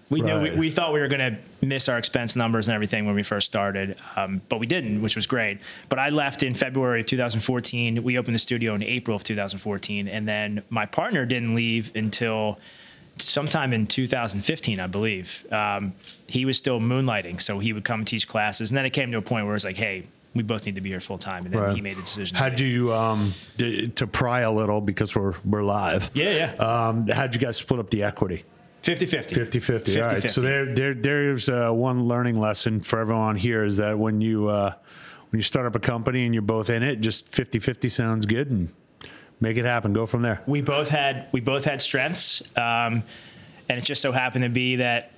we 0.10 0.20
knew 0.20 0.42
we, 0.42 0.52
we 0.60 0.70
thought 0.70 0.92
we 0.92 1.00
were 1.00 1.08
going 1.08 1.36
to 1.36 1.66
miss 1.66 1.88
our 1.88 1.98
expense 1.98 2.36
numbers 2.36 2.68
and 2.68 2.76
everything 2.76 3.06
when 3.06 3.16
we 3.16 3.24
first 3.24 3.48
started, 3.48 3.96
um, 4.18 4.42
but 4.50 4.60
we 4.60 4.68
didn't, 4.68 5.02
which 5.02 5.16
was 5.16 5.26
great. 5.26 5.60
But 5.88 6.00
I 6.00 6.10
left 6.10 6.44
in 6.44 6.54
February 6.54 7.00
of 7.00 7.06
2014. 7.06 8.04
We 8.04 8.18
opened 8.18 8.36
the 8.36 8.40
studio 8.40 8.76
in 8.76 8.84
April 8.84 9.16
of 9.16 9.24
2014, 9.24 10.10
and 10.10 10.28
then 10.28 10.64
my 10.70 10.86
partner 10.86 11.26
didn't 11.26 11.56
leave 11.56 11.94
until 11.96 12.60
sometime 13.22 13.74
in 13.74 13.88
2015, 13.88 14.80
I 14.80 14.88
believe. 14.88 15.46
Um, 15.52 15.94
he 16.28 16.46
was 16.46 16.58
still 16.58 16.80
moonlighting, 16.80 17.42
so 17.42 17.60
he 17.60 17.74
would 17.74 17.84
come 17.86 18.06
teach 18.06 18.28
classes, 18.28 18.72
and 18.72 18.78
then 18.78 18.86
it 18.86 18.92
came 18.92 19.12
to 19.12 19.18
a 19.18 19.22
point 19.22 19.46
where 19.46 19.54
it 19.54 19.56
was 19.56 19.66
like, 19.66 19.78
hey. 19.78 20.08
We 20.34 20.44
both 20.44 20.66
need 20.66 20.76
to 20.76 20.82
be 20.82 20.88
here 20.88 21.02
full 21.02 21.18
time, 21.18 21.44
and 21.44 21.54
then 21.54 21.62
Right. 21.62 21.76
he 21.76 21.82
made 21.82 21.98
the 21.98 22.04
decision. 22.04 22.38
How'd 22.38 22.58
you 22.58 22.94
um 22.94 23.34
to 23.58 24.08
pry 24.08 24.40
a 24.42 24.52
little 24.52 24.80
because 24.80 25.14
we're 25.14 25.34
we're 25.44 25.62
live? 25.62 26.10
Yeah, 26.14 26.54
yeah. 26.58 26.88
Um, 26.88 27.06
how'd 27.10 27.34
you 27.36 27.42
guys 27.42 27.58
split 27.58 27.82
up 27.82 27.90
the 27.90 28.04
equity? 28.04 28.46
50 28.84 29.08
50. 29.08 29.36
50 29.36 29.60
50. 29.60 30.02
All 30.02 30.08
right. 30.08 30.30
So 30.32 30.40
there, 30.40 30.74
there, 30.74 30.94
there's 30.94 31.50
uh, 31.50 31.72
one 31.72 32.06
learning 32.06 32.38
lesson 32.40 32.80
for 32.80 33.00
everyone 33.00 33.36
here 33.36 33.66
is 33.66 33.76
that 33.76 34.00
when 34.00 34.22
you 34.22 34.48
uh, 34.48 34.74
when 35.32 35.38
you 35.40 35.44
start 35.44 35.66
up 35.66 35.76
a 35.76 35.80
company 35.82 36.24
and 36.24 36.34
you're 36.34 36.42
both 36.42 36.70
in 36.70 36.82
it, 36.82 37.02
just 37.02 37.28
50 37.28 37.60
50 37.60 37.90
sounds 37.90 38.26
good 38.26 38.50
and 38.52 38.70
make 39.42 39.58
it 39.58 39.66
happen. 39.66 39.92
Go 39.92 40.06
from 40.06 40.22
there. 40.22 40.42
we 40.46 40.62
both 40.62 40.88
had 40.88 41.28
we 41.32 41.42
both 41.42 41.66
had 41.66 41.82
strengths, 41.82 42.42
um, 42.56 43.04
and 43.68 43.78
it 43.78 43.84
just 43.84 44.02
so 44.02 44.12
happened 44.12 44.44
to 44.44 44.50
be 44.50 44.78
that 44.78 45.12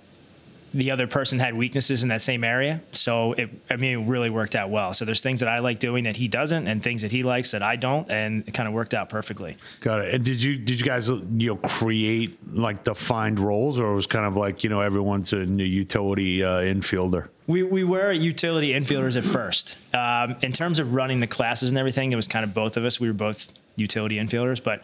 the 0.73 0.89
other 0.89 1.05
person 1.05 1.37
had 1.37 1.53
weaknesses 1.53 2.01
in 2.01 2.09
that 2.09 2.21
same 2.21 2.43
area. 2.43 2.81
So 2.93 3.33
it, 3.33 3.49
I 3.69 3.75
mean, 3.75 3.99
it 3.99 4.07
really 4.09 4.31
worked 4.31 4.55
out 4.55 4.71
well. 4.71 4.93
So 4.95 5.05
there's 5.05 5.21
things 5.21 5.41
that 5.41 5.49
I 5.49 5.59
like 5.59 5.77
doing 5.77 6.05
that 6.05 6.15
he 6.15 6.27
doesn't, 6.27 6.67
and 6.67 6.81
things 6.81 7.03
that 7.03 7.11
he 7.11 7.21
likes 7.21 7.51
that 7.51 7.61
I 7.61 7.75
don't, 7.75 8.09
and 8.09 8.43
it 8.47 8.53
kind 8.55 8.67
of 8.67 8.73
worked 8.73 8.95
out 8.95 9.09
perfectly. 9.09 9.57
Got 9.81 10.01
it. 10.01 10.15
And 10.15 10.23
did 10.23 10.41
you 10.41 10.57
did 10.57 10.79
you 10.79 10.85
guys 10.85 11.09
you 11.09 11.49
know 11.49 11.57
create 11.57 12.37
like 12.51 12.83
defined 12.83 13.39
roles, 13.39 13.77
or 13.77 13.91
it 13.91 13.95
was 13.95 14.07
kind 14.07 14.25
of 14.25 14.35
like 14.35 14.63
you 14.63 14.69
know 14.69 14.81
everyone's 14.81 15.31
a 15.33 15.45
utility 15.45 16.43
uh, 16.43 16.61
infielder? 16.61 17.29
We, 17.47 17.63
we 17.63 17.83
were 17.83 18.11
utility 18.11 18.69
infielders 18.69 19.17
at 19.17 19.23
first. 19.23 19.77
Um, 19.93 20.37
in 20.41 20.51
terms 20.51 20.79
of 20.79 20.93
running 20.93 21.19
the 21.19 21.27
classes 21.27 21.71
and 21.71 21.77
everything, 21.77 22.11
it 22.11 22.15
was 22.15 22.27
kind 22.27 22.45
of 22.45 22.53
both 22.53 22.77
of 22.77 22.85
us. 22.85 22.99
We 22.99 23.07
were 23.07 23.13
both 23.13 23.51
utility 23.75 24.17
infielders, 24.17 24.63
but 24.63 24.81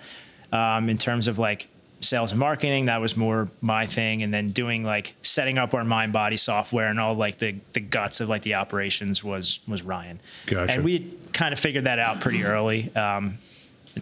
um, 0.51 0.89
in 0.89 0.97
terms 0.97 1.27
of 1.27 1.39
like 1.39 1.67
sales 2.01 2.31
and 2.31 2.39
marketing, 2.39 2.85
that 2.85 2.99
was 2.99 3.15
more 3.15 3.49
my 3.61 3.85
thing. 3.85 4.23
And 4.23 4.33
then 4.33 4.47
doing 4.47 4.83
like 4.83 5.13
setting 5.21 5.57
up 5.57 5.73
our 5.73 5.83
MINDBODY 5.83 6.39
software 6.39 6.87
and 6.87 6.99
all 6.99 7.15
like 7.15 7.37
the, 7.39 7.55
the 7.73 7.79
guts 7.79 8.19
of 8.19 8.29
like 8.29 8.41
the 8.41 8.55
operations 8.55 9.23
was 9.23 9.59
was 9.67 9.83
Ryan. 9.83 10.19
Gotcha. 10.45 10.73
And 10.73 10.83
we 10.83 11.13
kind 11.33 11.53
of 11.53 11.59
figured 11.59 11.85
that 11.85 11.99
out 11.99 12.19
pretty 12.19 12.43
early. 12.43 12.93
Um, 12.95 13.37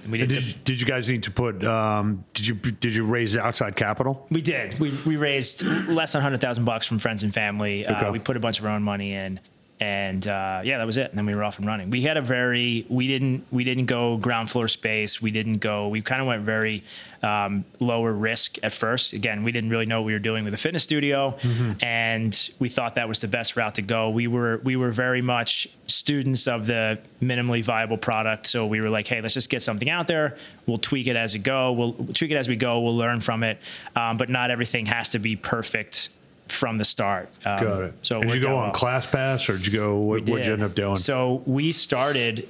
we 0.09 0.17
did. 0.17 0.29
did 0.29 0.45
you, 0.45 0.53
did 0.63 0.79
you 0.79 0.85
guys 0.85 1.09
need 1.09 1.23
to 1.23 1.31
put? 1.31 1.63
Um, 1.63 2.23
did 2.33 2.47
you 2.47 2.55
did 2.55 2.95
you 2.95 3.05
raise 3.05 3.35
outside 3.37 3.75
capital? 3.75 4.27
We 4.29 4.41
did. 4.41 4.79
We 4.79 4.91
we 5.05 5.15
raised 5.15 5.63
less 5.87 6.13
than 6.13 6.21
hundred 6.21 6.41
thousand 6.41 6.65
bucks 6.65 6.85
from 6.85 6.99
friends 6.99 7.23
and 7.23 7.33
family. 7.33 7.85
Okay. 7.87 8.05
Uh, 8.05 8.11
we 8.11 8.19
put 8.19 8.37
a 8.37 8.39
bunch 8.39 8.59
of 8.59 8.65
our 8.65 8.71
own 8.71 8.83
money 8.83 9.13
in, 9.13 9.39
and 9.79 10.27
uh, 10.27 10.61
yeah, 10.63 10.79
that 10.79 10.87
was 10.87 10.97
it. 10.97 11.09
And 11.09 11.17
then 11.17 11.25
we 11.25 11.35
were 11.35 11.43
off 11.43 11.57
and 11.59 11.67
running. 11.67 11.91
We 11.91 12.01
had 12.01 12.17
a 12.17 12.21
very 12.21 12.85
we 12.89 13.07
didn't 13.07 13.45
we 13.51 13.63
didn't 13.63 13.85
go 13.85 14.17
ground 14.17 14.49
floor 14.49 14.67
space. 14.67 15.21
We 15.21 15.29
didn't 15.31 15.59
go. 15.59 15.89
We 15.89 16.01
kind 16.01 16.19
of 16.19 16.27
went 16.27 16.43
very 16.43 16.83
um, 17.21 17.63
lower 17.79 18.11
risk 18.11 18.57
at 18.63 18.73
first. 18.73 19.13
Again, 19.13 19.43
we 19.43 19.51
didn't 19.51 19.69
really 19.69 19.85
know 19.85 20.01
what 20.01 20.07
we 20.07 20.13
were 20.13 20.19
doing 20.19 20.45
with 20.45 20.53
a 20.53 20.57
fitness 20.57 20.83
studio, 20.83 21.37
and 21.81 22.49
we 22.59 22.69
thought 22.69 22.95
that 22.95 23.07
was 23.07 23.21
the 23.21 23.27
best 23.27 23.55
route 23.55 23.75
to 23.75 23.83
go. 23.83 24.09
We 24.09 24.27
were 24.27 24.61
we 24.63 24.75
were 24.75 24.91
very 24.91 25.21
much 25.21 25.67
students 25.85 26.47
of 26.47 26.65
the 26.65 26.99
minimally 27.21 27.63
viable 27.63 27.97
product. 27.97 28.47
So 28.47 28.65
we 28.65 28.81
were 28.81 28.89
like, 28.89 29.07
hey, 29.07 29.21
let's 29.21 29.35
just 29.35 29.49
get 29.49 29.61
something 29.61 29.89
out 29.89 30.07
there. 30.07 30.37
We'll 30.65 30.77
tweak 30.79 31.07
it 31.07 31.15
as 31.15 31.35
it 31.35 31.39
go. 31.39 31.71
We'll, 31.71 31.93
we'll 31.93 32.13
tweak 32.13 32.31
it 32.31 32.35
as 32.35 32.49
we 32.49 32.55
go. 32.55 32.81
We'll 32.81 32.97
learn 32.97 33.21
from 33.21 33.43
it. 33.43 33.59
Um, 33.95 34.17
but 34.17 34.29
not 34.29 34.51
everything 34.51 34.85
has 34.87 35.11
to 35.11 35.19
be 35.19 35.35
perfect 35.35 36.09
from 36.51 36.77
the 36.77 36.85
start. 36.85 37.29
Um, 37.45 37.63
Got 37.63 37.83
it. 37.83 37.93
So 38.01 38.21
did 38.21 38.33
you 38.33 38.41
go 38.41 38.55
on 38.57 38.63
well. 38.65 38.71
ClassPass, 38.73 39.49
or 39.49 39.57
did 39.57 39.67
you 39.67 39.73
go? 39.73 39.97
What 39.97 40.25
did 40.25 40.45
you 40.45 40.53
end 40.53 40.63
up 40.63 40.73
doing? 40.73 40.95
So 40.95 41.41
we 41.45 41.71
started 41.71 42.47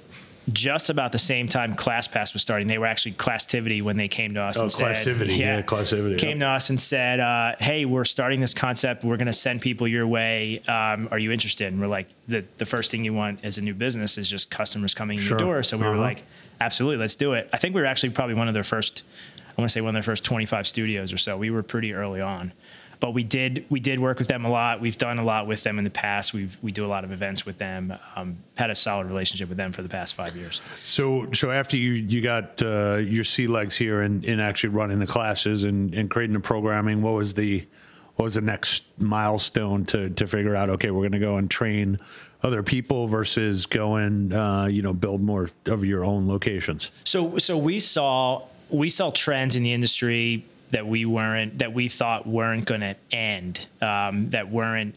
just 0.54 0.90
about 0.90 1.12
the 1.12 1.20
same 1.20 1.50
time 1.50 1.76
ClassPass 1.76 2.32
was 2.32 2.42
starting. 2.42 2.68
They 2.70 2.78
were 2.78 2.86
actually 2.86 3.12
Classtivity 3.14 3.82
when 3.82 3.98
they 3.98 4.08
came 4.08 4.34
to 4.36 4.42
us. 4.42 4.58
Oh, 4.58 4.64
and 4.64 4.72
said, 4.72 4.96
Classtivity. 4.96 5.38
Yeah, 5.38 5.62
Classtivity, 5.62 6.18
Came 6.18 6.40
to 6.40 6.48
us 6.48 6.70
and 6.70 6.80
said, 6.80 7.20
uh, 7.20 7.56
"Hey, 7.60 7.84
we're 7.84 8.06
starting 8.06 8.40
this 8.40 8.54
concept. 8.54 9.04
We're 9.04 9.18
going 9.18 9.26
to 9.28 9.34
send 9.34 9.60
people 9.62 9.88
your 9.90 10.08
way. 10.08 10.60
Um, 10.68 11.10
are 11.12 11.20
you 11.20 11.32
interested?" 11.34 11.72
And 11.74 11.82
we're 11.82 11.88
like, 11.88 12.08
"the 12.30 12.46
The 12.58 12.66
first 12.66 12.92
thing 12.92 13.04
you 13.04 13.14
want 13.14 13.40
as 13.44 13.58
a 13.58 13.62
new 13.62 13.74
business 13.74 14.18
is 14.18 14.30
just 14.30 14.50
customers 14.50 14.94
coming 14.94 15.18
in 15.18 15.24
Sure. 15.24 15.38
your 15.38 15.48
door." 15.48 15.64
So 15.64 15.76
we 15.78 15.84
Uh-huh. 15.84 15.92
were 15.92 15.98
like, 15.98 16.24
"Absolutely, 16.62 16.98
let's 16.98 17.18
do 17.18 17.34
it." 17.34 17.50
I 17.52 17.58
think 17.58 17.76
we 17.76 17.82
were 17.82 17.88
actually 17.88 18.12
probably 18.12 18.36
one 18.36 18.48
of 18.48 18.54
their 18.54 18.64
first. 18.64 19.04
I 19.50 19.62
want 19.62 19.70
to 19.70 19.74
say 19.74 19.82
one 19.82 19.90
of 19.90 19.94
their 19.96 20.04
first 20.04 20.24
25 20.24 20.66
studios 20.68 21.12
or 21.12 21.18
so. 21.18 21.36
We 21.36 21.50
were 21.50 21.64
pretty 21.64 21.92
early 21.92 22.22
on 22.22 22.54
but 23.00 23.14
we 23.14 23.24
did 23.24 23.66
we 23.70 23.80
did 23.80 24.00
work 24.00 24.20
with 24.20 24.28
them 24.28 24.46
a 24.46 24.50
lot. 24.50 24.82
We've 24.82 24.98
done 24.98 25.20
a 25.20 25.24
lot 25.24 25.48
with 25.48 25.64
them 25.64 25.78
in 25.78 25.84
the 25.84 25.90
past. 25.90 26.34
We've 26.34 26.58
we 26.62 26.72
do 26.72 26.86
a 26.86 26.88
lot 26.88 27.04
of 27.04 27.12
events 27.12 27.46
with 27.46 27.58
them. 27.58 27.94
Um, 28.16 28.38
had 28.56 28.70
a 28.70 28.76
solid 28.76 29.08
relationship 29.08 29.50
with 29.50 29.58
them 29.58 29.72
for 29.72 29.82
the 29.82 29.90
past 29.90 30.16
five 30.16 30.36
years. 30.36 30.62
So, 30.84 31.32
so 31.34 31.52
after 31.52 31.78
you 31.78 31.92
you 31.92 32.22
got 32.22 32.62
uh, 32.62 32.96
your 32.96 33.24
sea 33.24 33.48
legs 33.48 33.76
here 33.76 34.02
and 34.02 34.26
in, 34.26 34.40
actually 34.40 34.70
running 34.70 35.00
the 35.00 35.08
classes 35.08 35.64
and, 35.64 35.94
and 35.94 36.10
creating 36.10 36.34
the 36.34 36.40
programming, 36.40 37.02
what 37.02 37.14
was 37.14 37.34
the 37.36 37.68
what 38.16 38.24
was 38.24 38.36
the 38.36 38.42
next 38.42 38.86
milestone 38.98 39.86
to 39.86 40.10
to 40.10 40.26
figure 40.26 40.56
out? 40.56 40.70
Okay, 40.72 40.90
we're 40.90 41.02
going 41.02 41.12
to 41.12 41.20
go 41.20 41.38
and 41.38 41.52
train 41.52 42.00
other 42.44 42.64
people 42.64 43.08
versus 43.08 43.66
go 43.66 43.96
and 43.96 44.34
uh, 44.34 44.68
you 44.70 44.82
know 44.82 44.94
build 44.94 45.22
more 45.22 45.50
of 45.68 45.86
your 45.86 46.04
own 46.04 46.28
locations. 46.28 46.92
So 47.04 47.38
so 47.38 47.58
we 47.58 47.80
saw 47.80 48.44
we 48.70 48.90
saw 48.90 49.12
trends 49.12 49.56
in 49.56 49.64
the 49.64 49.74
industry 49.74 50.46
that 50.72 50.88
we 50.88 51.06
weren't 51.06 51.60
that 51.60 51.74
we 51.74 51.88
thought 51.88 52.28
weren't 52.28 52.66
going 52.66 52.82
to 52.82 52.96
end 53.12 53.68
um, 53.82 54.30
that 54.32 54.50
weren't 54.50 54.96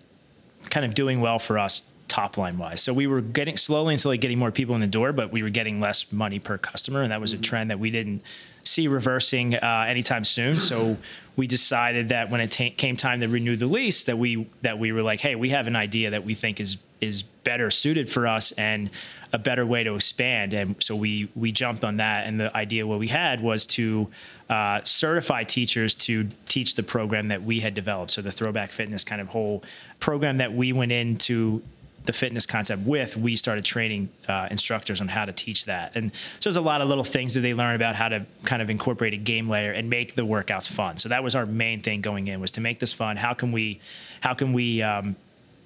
kind 0.69 0.85
of 0.85 0.95
doing 0.95 1.21
well 1.21 1.39
for 1.39 1.59
us 1.59 1.85
top 2.11 2.37
line 2.37 2.59
wise. 2.59 2.83
So 2.83 2.93
we 2.93 3.07
were 3.07 3.23
getting 3.23 3.57
slowly 3.57 3.95
and 3.95 4.01
slowly 4.01 4.19
getting 4.19 4.39
more 4.39 4.51
people 4.51 4.75
in 4.75 4.81
the 4.81 4.87
door, 4.87 5.13
but 5.13 5.33
we 5.33 5.43
were 5.43 5.49
getting 5.49 5.81
less 5.81 6.13
money 6.13 6.39
per 6.39 6.59
customer, 6.59 7.03
and 7.03 7.13
that 7.13 7.21
was 7.21 7.33
a 7.33 7.39
trend 7.39 7.71
that 7.71 7.79
we 7.79 7.91
didn't 7.91 8.23
see 8.63 8.89
reversing 8.89 9.55
uh, 9.55 9.87
anytime 9.89 10.25
soon. 10.25 10.61
So 10.61 10.97
we 11.37 11.47
decided 11.47 12.11
that 12.11 12.31
when 12.31 12.41
it 12.41 12.51
t- 12.51 12.71
came 12.71 12.97
time 12.97 13.21
to 13.21 13.29
renew 13.29 13.57
the 13.57 13.67
lease, 13.67 14.05
that 14.05 14.19
we 14.19 14.47
that 14.63 14.79
we 14.79 14.93
were 14.93 15.03
like, 15.03 15.21
hey, 15.21 15.35
we 15.37 15.51
have 15.51 15.67
an 15.67 15.77
idea 15.77 16.11
that 16.11 16.25
we 16.25 16.35
think 16.35 16.61
is 16.61 16.77
is 17.01 17.23
better 17.23 17.71
suited 17.71 18.11
for 18.11 18.27
us 18.27 18.53
and 18.53 18.91
a 19.33 19.39
better 19.39 19.65
way 19.65 19.83
to 19.83 19.95
expand. 19.95 20.53
And 20.53 20.77
so 20.81 20.95
we 20.95 21.31
we 21.35 21.53
jumped 21.53 21.85
on 21.85 21.97
that. 21.97 22.27
And 22.27 22.39
the 22.39 22.55
idea 22.55 22.87
what 22.87 22.99
we 22.99 23.09
had 23.09 23.43
was 23.43 23.67
to 23.69 24.11
uh, 24.51 24.81
certify 24.85 25.45
teachers 25.45 25.95
to 25.95 26.29
teach 26.49 26.75
the 26.75 26.83
program 26.83 27.29
that 27.29 27.43
we 27.43 27.61
had 27.61 27.75
developed. 27.75 28.11
So 28.11 28.21
the 28.21 28.33
Throwback 28.33 28.71
Fitness 28.71 29.05
kind 29.05 29.21
of 29.21 29.29
whole 29.29 29.63
program 30.01 30.39
that 30.39 30.53
we 30.53 30.73
went 30.73 30.93
into 30.93 31.63
the 32.11 32.19
fitness 32.19 32.45
concept 32.45 32.85
with, 32.85 33.17
we 33.17 33.37
started 33.37 33.65
training 33.65 34.09
uh, 34.27 34.49
instructors 34.51 35.01
on 35.01 35.07
how 35.07 35.25
to 35.25 35.33
teach 35.33 35.67
that. 35.67 35.93
And 35.95 36.11
so 36.41 36.51
there's 36.51 36.57
a 36.57 36.61
lot 36.61 36.81
of 36.81 36.89
little 36.89 37.05
things 37.05 37.35
that 37.35 37.41
they 37.43 37.55
learn 37.55 37.77
about 37.77 37.95
how 37.95 38.09
to 38.09 38.27
kind 38.43 38.61
of 38.61 38.69
incorporate 38.69 39.15
a 39.15 39.17
game 39.17 39.49
layer 39.49 39.71
and 39.71 39.89
make 39.89 40.17
the 40.17 40.23
workouts 40.23 40.69
fun. 40.69 40.97
So 40.97 41.09
that 41.09 41.23
was 41.23 41.37
our 41.37 41.47
main 41.47 41.83
thing 41.83 42.01
going 42.01 42.27
in 42.27 42.41
was 42.41 42.51
to 42.53 42.61
make 42.61 42.81
this 42.81 42.93
fun. 42.93 43.17
How 43.17 43.33
can 43.33 43.53
we, 43.53 43.81
how 44.23 44.35
can 44.35 44.53
we 44.53 44.83
um, 44.83 45.15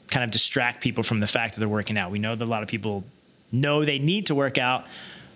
kind 0.08 0.22
of 0.22 0.30
distract 0.30 0.82
people 0.82 1.02
from 1.02 1.18
the 1.18 1.26
fact 1.26 1.54
that 1.54 1.60
they're 1.60 1.68
working 1.68 1.96
out? 1.96 2.10
We 2.10 2.18
know 2.18 2.36
that 2.36 2.44
a 2.44 2.52
lot 2.56 2.62
of 2.62 2.68
people 2.68 3.04
know 3.50 3.86
they 3.86 3.98
need 3.98 4.26
to 4.26 4.34
work 4.34 4.58
out, 4.58 4.84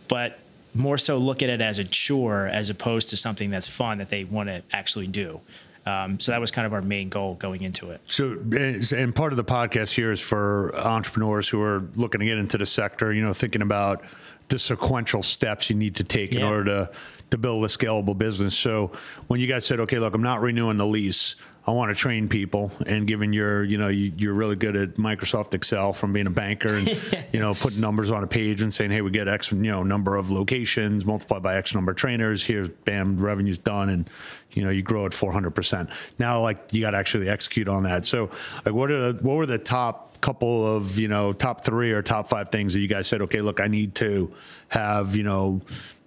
but 0.09 0.38
more 0.75 0.99
so 0.99 1.17
look 1.17 1.43
at 1.43 1.49
it 1.49 1.62
as 1.62 1.79
a 1.79 1.85
chore 1.85 2.49
as 2.49 2.69
opposed 2.69 3.09
to 3.09 3.17
something 3.17 3.49
that's 3.49 3.67
fun 3.67 3.97
that 3.97 4.11
they 4.11 4.25
want 4.25 4.50
to 4.50 4.62
actually 4.73 5.07
do. 5.07 5.41
Um, 5.87 6.21
so 6.21 6.33
that 6.33 6.41
was 6.41 6.51
kind 6.51 6.67
of 6.67 6.73
our 6.73 6.83
main 6.83 7.09
goal 7.09 7.35
going 7.35 7.63
into 7.63 7.91
it. 7.91 8.01
So, 8.07 8.39
and 8.53 9.15
part 9.15 9.33
of 9.33 9.37
the 9.37 9.45
podcast 9.45 9.95
here 9.95 10.13
is 10.13 10.21
for 10.21 10.77
entrepreneurs 10.77 11.49
who 11.49 11.63
are 11.63 11.89
looking 11.95 12.21
to 12.21 12.27
get 12.27 12.39
into 12.39 12.59
the 12.59 12.67
sector. 12.67 13.13
You 13.13 13.23
know, 13.23 13.33
thinking 13.33 13.63
about 13.63 14.05
the 14.49 14.59
sequential 14.59 15.23
steps 15.23 15.71
you 15.71 15.77
need 15.77 15.95
to 15.97 16.05
take 16.05 16.33
yeah. 16.33 16.41
in 16.41 16.47
order 16.47 16.65
to 16.65 16.91
to 17.31 17.39
build 17.39 17.65
a 17.65 17.69
scalable 17.69 18.17
business. 18.17 18.57
So, 18.57 18.93
when 19.29 19.41
you 19.41 19.47
guys 19.47 19.65
said, 19.65 19.81
"Okay, 19.81 19.99
look, 19.99 20.15
I'm 20.15 20.23
not 20.23 20.41
renewing 20.41 20.77
the 20.77 20.87
lease," 20.87 21.37
I 21.69 21.73
want 21.73 21.95
to 21.95 21.95
train 21.95 22.31
people, 22.31 22.73
and 22.87 23.07
given 23.07 23.35
your, 23.35 23.63
you 23.63 23.77
know, 23.77 23.89
you, 23.89 24.31
are 24.31 24.35
really 24.35 24.57
good 24.57 24.75
at 24.75 24.95
Microsoft 24.95 25.53
Excel 25.53 25.93
from 25.93 26.15
being 26.15 26.27
a 26.27 26.31
banker, 26.31 26.75
and 26.75 26.89
you 27.33 27.41
know, 27.41 27.53
putting 27.53 27.79
numbers 27.79 28.11
on 28.11 28.25
a 28.25 28.27
page 28.27 28.63
and 28.63 28.73
saying, 28.73 28.91
"Hey, 28.91 29.03
we 29.03 29.11
get 29.11 29.29
X, 29.29 29.53
you 29.53 29.59
know, 29.59 29.83
number 29.83 30.17
of 30.17 30.31
locations 30.31 31.05
multiplied 31.05 31.43
by 31.43 31.57
X 31.57 31.75
number 31.75 31.91
of 31.91 31.99
trainers. 31.99 32.43
Here's 32.43 32.71
bam, 32.71 33.19
revenue's 33.19 33.59
done," 33.59 33.91
and 33.91 34.09
you 34.53 34.65
know, 34.65 34.71
you 34.71 34.81
grow 34.81 35.05
at 35.05 35.13
400 35.13 35.51
percent. 35.51 35.91
Now, 36.19 36.41
like 36.41 36.73
you 36.73 36.81
got 36.81 36.93
to 36.93 36.97
actually 36.97 37.29
execute 37.29 37.69
on 37.69 37.83
that. 37.83 38.07
So, 38.07 38.31
like, 38.65 38.75
what 38.75 38.91
are 38.91 39.13
the, 39.13 39.23
what 39.23 39.37
were 39.37 39.45
the 39.45 39.59
top 39.59 40.23
couple 40.23 40.67
of 40.67 40.99
you 40.99 41.09
know 41.09 41.35
top 41.35 41.65
three 41.65 41.93
or 41.93 42.01
top 42.01 42.29
five 42.29 42.49
things 42.49 42.73
that 42.73 42.81
you 42.81 42.89
guys 42.89 43.09
said? 43.09 43.21
Okay, 43.21 43.43
look, 43.43 43.61
I 43.61 43.69
need 43.69 43.95
to 43.97 44.33
have 44.69 45.17
you 45.17 45.23
know 45.23 45.61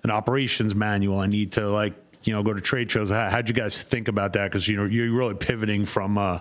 an 0.03 0.09
operations 0.09 0.73
manual. 0.73 1.19
I 1.19 1.27
need 1.27 1.51
to 1.51 1.69
like 1.69 1.93
you 2.23 2.33
know 2.33 2.43
go 2.43 2.53
to 2.53 2.61
trade 2.61 2.91
shows. 2.91 3.09
How, 3.09 3.29
how'd 3.29 3.49
you 3.49 3.55
guys 3.55 3.81
think 3.81 4.07
about 4.07 4.33
that? 4.33 4.51
Because 4.51 4.67
you 4.67 4.77
know 4.77 4.85
you're 4.85 5.11
really 5.11 5.35
pivoting 5.35 5.85
from. 5.85 6.17
Uh, 6.17 6.39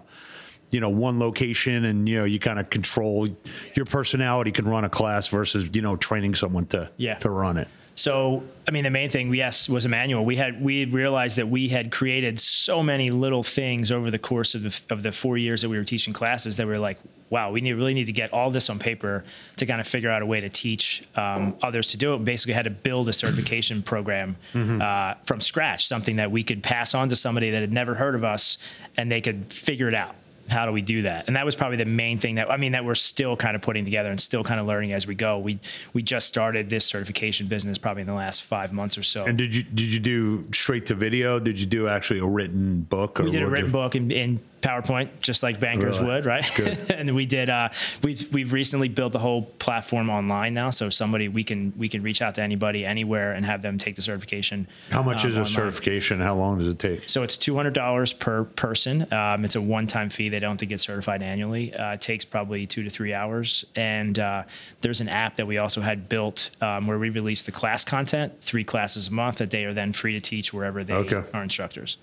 you 0.71 0.79
know 0.79 0.89
one 0.89 1.19
location 1.19 1.85
and 1.85 2.09
you 2.09 2.17
know 2.17 2.25
you 2.25 2.39
kind 2.39 2.61
of 2.61 2.71
control 2.71 3.27
your 3.75 3.85
personality 3.87 4.53
can 4.53 4.69
run 4.69 4.85
a 4.85 4.89
class 4.89 5.27
versus 5.27 5.69
you 5.73 5.83
know 5.83 5.97
training 5.97 6.33
someone 6.33 6.65
to 6.65 6.89
yeah. 6.97 7.17
to 7.17 7.29
run 7.29 7.57
it 7.57 7.67
so, 7.95 8.43
I 8.67 8.71
mean, 8.71 8.85
the 8.85 8.91
main 8.91 9.11
thing, 9.11 9.33
yes, 9.35 9.69
was 9.69 9.85
a 9.85 9.89
manual. 9.89 10.25
We 10.25 10.37
had 10.37 10.63
we 10.63 10.85
realized 10.87 11.39
that 11.39 11.49
we 11.49 11.69
had 11.69 11.91
created 11.91 12.39
so 12.39 12.83
many 12.83 13.11
little 13.11 13.43
things 13.43 13.91
over 13.93 14.11
the 14.11 14.19
course 14.19 14.55
of 14.55 14.63
the 14.63 14.83
of 14.91 15.03
the 15.03 15.13
four 15.13 15.37
years 15.37 15.63
that 15.63 15.69
we 15.69 15.77
were 15.77 15.85
teaching 15.85 16.15
classes 16.15 16.57
that 16.57 16.67
we 16.67 16.73
were 16.73 16.79
like, 16.79 16.99
wow, 17.31 17.51
we 17.51 17.61
need, 17.61 17.73
really 17.75 17.95
need 17.95 18.07
to 18.07 18.13
get 18.13 18.33
all 18.33 18.51
this 18.51 18.71
on 18.71 18.79
paper 18.79 19.25
to 19.57 19.67
kind 19.67 19.81
of 19.81 19.87
figure 19.87 20.11
out 20.11 20.23
a 20.23 20.27
way 20.27 20.41
to 20.41 20.49
teach 20.49 21.05
um, 21.17 21.57
others 21.63 21.91
to 21.91 21.97
do 21.97 22.15
it. 22.15 22.25
Basically, 22.25 22.55
had 22.55 22.65
to 22.65 22.71
build 22.71 23.09
a 23.09 23.13
certification 23.13 23.83
program 23.83 24.37
mm-hmm. 24.53 24.81
uh, 24.81 25.15
from 25.25 25.41
scratch, 25.41 25.87
something 25.87 26.17
that 26.17 26.31
we 26.31 26.43
could 26.43 26.63
pass 26.63 26.95
on 26.95 27.09
to 27.09 27.17
somebody 27.17 27.51
that 27.51 27.61
had 27.61 27.73
never 27.73 27.95
heard 27.95 28.15
of 28.15 28.25
us, 28.25 28.59
and 28.97 29.11
they 29.11 29.21
could 29.21 29.53
figure 29.53 29.89
it 29.89 29.95
out 29.95 30.15
how 30.51 30.67
do 30.67 30.73
we 30.73 30.83
do 30.83 31.03
that? 31.03 31.27
And 31.27 31.37
that 31.37 31.45
was 31.45 31.55
probably 31.55 31.77
the 31.77 31.85
main 31.85 32.19
thing 32.19 32.35
that 32.35 32.51
I 32.51 32.57
mean 32.57 32.73
that 32.73 32.85
we're 32.85 32.95
still 32.95 33.37
kind 33.37 33.57
of 33.57 33.63
putting 33.63 33.85
together 33.85 34.11
and 34.11 34.21
still 34.21 34.45
kind 34.45 34.61
of 34.61 34.67
learning 34.67 34.93
as 34.93 35.07
we 35.07 35.15
go. 35.15 35.39
We 35.39 35.59
we 35.93 36.03
just 36.03 36.27
started 36.27 36.69
this 36.69 36.85
certification 36.85 37.47
business 37.47 37.79
probably 37.79 38.03
in 38.03 38.07
the 38.07 38.15
last 38.15 38.43
five 38.43 38.73
months 38.73 38.99
or 38.99 39.03
so. 39.03 39.25
And 39.25 39.39
did 39.39 39.55
you 39.55 39.63
did 39.63 39.93
you 39.93 40.01
do 40.01 40.53
straight 40.53 40.87
to 40.87 40.95
video? 40.95 41.39
Did 41.39 41.59
you 41.59 41.67
do 41.67 41.89
actually 41.89 42.21
a 42.21 42.27
written 42.27 42.83
book? 42.83 43.19
we 43.19 43.31
did 43.31 43.43
a 43.43 43.47
written 43.47 43.71
book 43.71 43.95
and, 43.95 44.11
in 44.11 44.41
PowerPoint, 44.61 45.09
just 45.21 45.43
like 45.43 45.61
bankers 45.61 45.99
really? 45.99 46.15
would, 46.15 46.27
right? 46.27 46.91
and 46.91 47.15
we 47.15 47.27
did. 47.27 47.51
Uh, 47.51 47.71
we've 48.03 48.33
we've 48.33 48.53
recently 48.53 48.89
built 48.89 49.13
the 49.13 49.19
whole 49.19 49.43
platform 49.43 50.11
online 50.11 50.55
now, 50.55 50.71
so 50.71 50.91
somebody 50.91 51.29
we 51.29 51.45
can 51.45 51.73
we 51.77 51.89
can 51.89 52.03
reach 52.03 52.23
out 52.23 52.35
to 52.37 52.43
anybody 52.43 52.85
anywhere 52.85 53.33
and 53.33 53.45
have 53.45 53.63
them 53.63 53.79
take 53.79 53.97
the 53.97 54.03
certification. 54.03 54.67
How 54.91 55.03
much 55.03 55.25
um, 55.25 55.31
is 55.31 55.37
a 55.37 55.41
online. 55.41 55.53
certification? 55.53 56.21
How 56.21 56.35
long 56.35 56.59
does 56.59 56.69
it 56.69 56.79
take? 56.79 57.09
So 57.09 57.23
it's 57.23 57.39
two 57.39 57.57
hundred 57.57 57.75
dollars 57.75 58.13
per 58.13 58.45
person. 58.45 59.13
Um, 59.13 59.45
it's 59.45 59.57
a 59.57 59.61
one 59.61 59.87
time 59.87 60.11
fee. 60.11 60.29
They 60.29 60.41
don't 60.41 60.51
have 60.51 60.59
to 60.59 60.67
get 60.67 60.81
certified 60.81 61.23
annually. 61.23 61.75
Uh, 61.75 61.95
it 61.95 62.01
takes 62.01 62.25
probably 62.25 62.67
two 62.67 62.83
to 62.83 62.91
three 62.91 63.15
hours. 63.15 63.65
And 63.77 64.19
uh, 64.19 64.45
there's 64.81 65.01
an 65.01 65.09
app 65.09 65.37
that 65.37 65.47
we 65.47 65.59
also 65.59 65.81
had 65.81 66.09
built 66.09 66.51
um, 66.61 66.87
where 66.87 66.99
we 66.99 67.11
release 67.11 67.43
the 67.43 67.53
class 67.53 67.85
content, 67.85 68.33
three 68.41 68.65
classes 68.65 69.09
a 69.09 69.13
month 69.13 69.39
that 69.39 69.51
they 69.51 69.65
are 69.65 69.75
then 69.75 69.93
free 69.93 70.13
to 70.13 70.21
teach 70.21 70.53
wherever 70.53 70.85
they 70.85 70.95
okay. 70.95 71.23
are 71.33 71.43
instructors. 71.43 71.99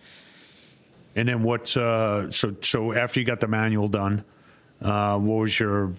And 1.18 1.28
then 1.28 1.42
what? 1.42 1.76
Uh, 1.76 2.32
so 2.32 2.56
so 2.62 2.94
after 2.94 3.20
you 3.20 3.26
got 3.26 3.40
the 3.40 3.48
manual 3.48 3.88
done, 3.88 4.24
uh, 4.82 5.18
what 5.18 5.36
was 5.42 5.60
your 5.60 5.92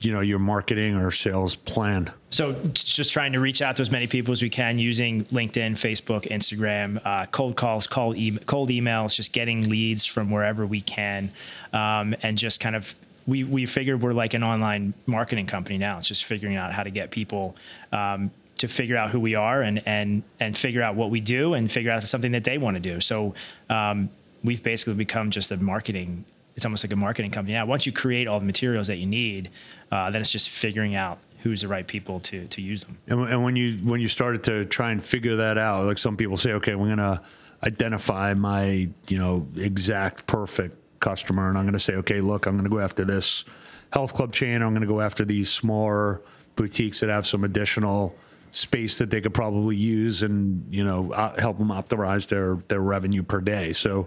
you 0.00 0.10
know 0.10 0.20
your 0.20 0.38
marketing 0.38 0.96
or 0.96 1.10
sales 1.10 1.54
plan? 1.54 2.10
So 2.30 2.56
just 2.72 3.12
trying 3.12 3.34
to 3.34 3.40
reach 3.40 3.60
out 3.60 3.76
to 3.76 3.82
as 3.82 3.90
many 3.90 4.06
people 4.06 4.32
as 4.32 4.40
we 4.40 4.48
can 4.48 4.78
using 4.78 5.26
LinkedIn, 5.26 5.72
Facebook, 5.72 6.26
Instagram, 6.30 6.98
uh, 7.04 7.26
cold 7.26 7.54
calls, 7.56 7.86
cold, 7.86 8.16
e- 8.16 8.38
cold 8.46 8.70
emails, 8.70 9.14
just 9.14 9.34
getting 9.34 9.68
leads 9.68 10.06
from 10.06 10.30
wherever 10.30 10.66
we 10.66 10.80
can, 10.80 11.30
um, 11.74 12.14
and 12.22 12.38
just 12.38 12.58
kind 12.58 12.74
of 12.74 12.94
we 13.26 13.44
we 13.44 13.66
figured 13.66 14.00
we're 14.00 14.14
like 14.14 14.32
an 14.32 14.42
online 14.42 14.94
marketing 15.04 15.46
company 15.46 15.76
now. 15.76 15.98
It's 15.98 16.08
just 16.08 16.24
figuring 16.24 16.56
out 16.56 16.72
how 16.72 16.82
to 16.82 16.90
get 16.90 17.10
people. 17.10 17.54
Um, 17.92 18.30
to 18.58 18.68
figure 18.68 18.96
out 18.96 19.10
who 19.10 19.18
we 19.18 19.34
are 19.34 19.62
and 19.62 19.82
and 19.86 20.22
and 20.38 20.56
figure 20.56 20.82
out 20.82 20.94
what 20.94 21.10
we 21.10 21.18
do 21.18 21.54
and 21.54 21.70
figure 21.70 21.90
out 21.90 22.06
something 22.06 22.30
that 22.30 22.44
they 22.44 22.58
want 22.58 22.76
to 22.76 22.80
do. 22.80 23.00
So 23.00 23.34
um, 23.68 24.08
we've 24.44 24.62
basically 24.62 24.94
become 24.94 25.30
just 25.30 25.50
a 25.50 25.56
marketing 25.56 26.24
it's 26.54 26.66
almost 26.66 26.84
like 26.84 26.92
a 26.92 26.96
marketing 26.96 27.30
company. 27.30 27.54
Now 27.54 27.64
once 27.64 27.86
you 27.86 27.92
create 27.92 28.28
all 28.28 28.38
the 28.38 28.44
materials 28.44 28.86
that 28.88 28.96
you 28.96 29.06
need 29.06 29.50
uh, 29.90 30.10
then 30.10 30.20
it's 30.20 30.30
just 30.30 30.50
figuring 30.50 30.94
out 30.94 31.18
who's 31.38 31.62
the 31.62 31.68
right 31.68 31.86
people 31.86 32.20
to 32.20 32.46
to 32.46 32.60
use 32.60 32.84
them. 32.84 32.98
And, 33.08 33.20
and 33.28 33.42
when 33.44 33.56
you 33.56 33.74
when 33.78 34.00
you 34.00 34.08
started 34.08 34.44
to 34.44 34.64
try 34.64 34.92
and 34.92 35.02
figure 35.02 35.36
that 35.36 35.58
out 35.58 35.86
like 35.86 35.98
some 35.98 36.16
people 36.16 36.36
say 36.36 36.52
okay 36.52 36.74
we're 36.74 36.94
going 36.94 36.98
to 36.98 37.22
identify 37.64 38.34
my 38.34 38.88
you 39.08 39.18
know 39.18 39.46
exact 39.56 40.26
perfect 40.26 40.76
customer 40.98 41.48
and 41.48 41.58
i'm 41.58 41.64
going 41.64 41.72
to 41.72 41.80
say 41.80 41.94
okay 41.94 42.20
look 42.20 42.46
i'm 42.46 42.54
going 42.54 42.64
to 42.64 42.70
go 42.70 42.78
after 42.78 43.04
this 43.04 43.44
health 43.92 44.14
club 44.14 44.32
chain. 44.32 44.62
I'm 44.62 44.70
going 44.70 44.82
to 44.82 44.86
go 44.86 45.00
after 45.00 45.24
these 45.24 45.50
smaller 45.50 46.22
boutiques 46.56 47.00
that 47.00 47.08
have 47.08 47.26
some 47.26 47.44
additional 47.44 48.16
space 48.52 48.98
that 48.98 49.10
they 49.10 49.20
could 49.20 49.34
probably 49.34 49.74
use 49.74 50.22
and 50.22 50.72
you 50.72 50.84
know 50.84 51.10
help 51.38 51.58
them 51.58 51.68
optimize 51.68 52.28
their 52.28 52.56
their 52.68 52.80
revenue 52.80 53.22
per 53.22 53.40
day. 53.40 53.72
So, 53.72 54.06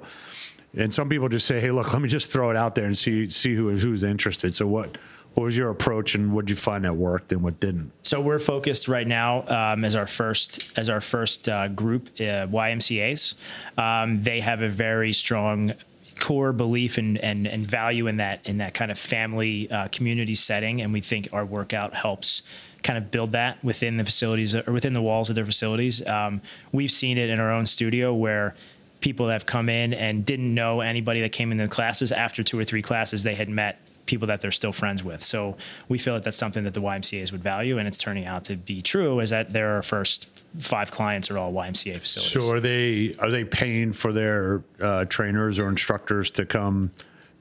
and 0.77 0.93
some 0.93 1.09
people 1.09 1.27
just 1.27 1.45
say, 1.45 1.59
"Hey, 1.59 1.71
look, 1.71 1.91
let 1.91 2.01
me 2.01 2.07
just 2.07 2.31
throw 2.31 2.49
it 2.51 2.55
out 2.55 2.75
there 2.75 2.85
and 2.85 2.97
see 2.97 3.27
see 3.27 3.53
who 3.53 3.75
who's 3.75 4.03
interested." 4.03 4.55
So 4.55 4.67
what? 4.67 4.97
What 5.33 5.43
was 5.43 5.57
your 5.57 5.69
approach, 5.69 6.15
and 6.15 6.31
what 6.31 6.45
did 6.45 6.51
you 6.51 6.55
find 6.55 6.85
that 6.85 6.95
worked, 6.95 7.33
and 7.33 7.43
what 7.43 7.59
didn't? 7.59 7.91
So 8.03 8.21
we're 8.21 8.39
focused 8.39 8.87
right 8.87 9.05
now 9.05 9.45
um, 9.49 9.83
as 9.83 9.97
our 9.97 10.07
first 10.07 10.71
as 10.77 10.87
our 10.87 11.01
first 11.01 11.49
uh, 11.49 11.67
group, 11.67 12.07
uh, 12.21 12.47
YMCA's. 12.47 13.35
Um, 13.77 14.21
they 14.21 14.39
have 14.39 14.61
a 14.61 14.69
very 14.69 15.11
strong 15.11 15.73
core 16.21 16.53
belief 16.53 16.97
and, 16.97 17.17
and, 17.17 17.45
and 17.45 17.69
value 17.69 18.07
in 18.07 18.15
that 18.17 18.39
in 18.45 18.59
that 18.59 18.73
kind 18.73 18.91
of 18.91 18.97
family 18.97 19.69
uh, 19.69 19.89
community 19.89 20.35
setting, 20.35 20.81
and 20.81 20.93
we 20.93 21.01
think 21.01 21.27
our 21.33 21.45
workout 21.45 21.93
helps 21.93 22.43
kind 22.85 22.99
of 22.99 23.09
build 23.09 23.31
that 23.31 23.61
within 23.63 23.97
the 23.97 24.05
facilities 24.05 24.53
or 24.53 24.71
within 24.71 24.93
the 24.93 25.01
walls 25.01 25.29
of 25.29 25.35
their 25.35 25.45
facilities. 25.45 26.05
Um, 26.07 26.39
we've 26.71 26.91
seen 26.91 27.17
it 27.17 27.31
in 27.31 27.39
our 27.39 27.51
own 27.51 27.65
studio 27.65 28.13
where 28.13 28.55
people 29.01 29.27
have 29.27 29.47
come 29.47 29.69
in 29.69 29.93
and 29.93 30.23
didn't 30.23 30.53
know 30.53 30.81
anybody 30.81 31.21
that 31.21 31.31
came 31.31 31.51
in 31.51 31.57
the 31.57 31.67
classes. 31.67 32.11
After 32.11 32.43
two 32.43 32.59
or 32.59 32.63
three 32.63 32.83
classes, 32.83 33.23
they 33.23 33.33
had 33.33 33.49
met 33.49 33.79
people 34.05 34.27
that 34.27 34.39
they're 34.39 34.51
still 34.51 34.71
friends 34.71 35.03
with. 35.03 35.23
So 35.23 35.57
we 35.89 35.97
feel 35.97 36.13
that 36.13 36.23
that's 36.23 36.37
something 36.37 36.63
that 36.65 36.75
the 36.75 36.81
YMCA's 36.81 37.31
would 37.31 37.41
value, 37.41 37.79
and 37.79 37.87
it's 37.87 37.97
turning 37.97 38.27
out 38.27 38.45
to 38.45 38.55
be 38.55 38.83
true. 38.83 39.19
Is 39.19 39.31
that 39.31 39.49
their 39.49 39.81
first 39.81 40.29
five 40.59 40.91
clients 40.91 41.31
are 41.31 41.39
all 41.39 41.51
YMCA 41.51 41.97
facilities. 41.97 42.31
So 42.31 42.53
are 42.53 42.59
they 42.59 43.15
are 43.17 43.31
they 43.31 43.45
paying 43.45 43.93
for 43.93 44.13
their 44.13 44.63
uh, 44.79 45.05
trainers 45.05 45.57
or 45.57 45.69
instructors 45.69 46.29
to 46.31 46.45
come? 46.45 46.91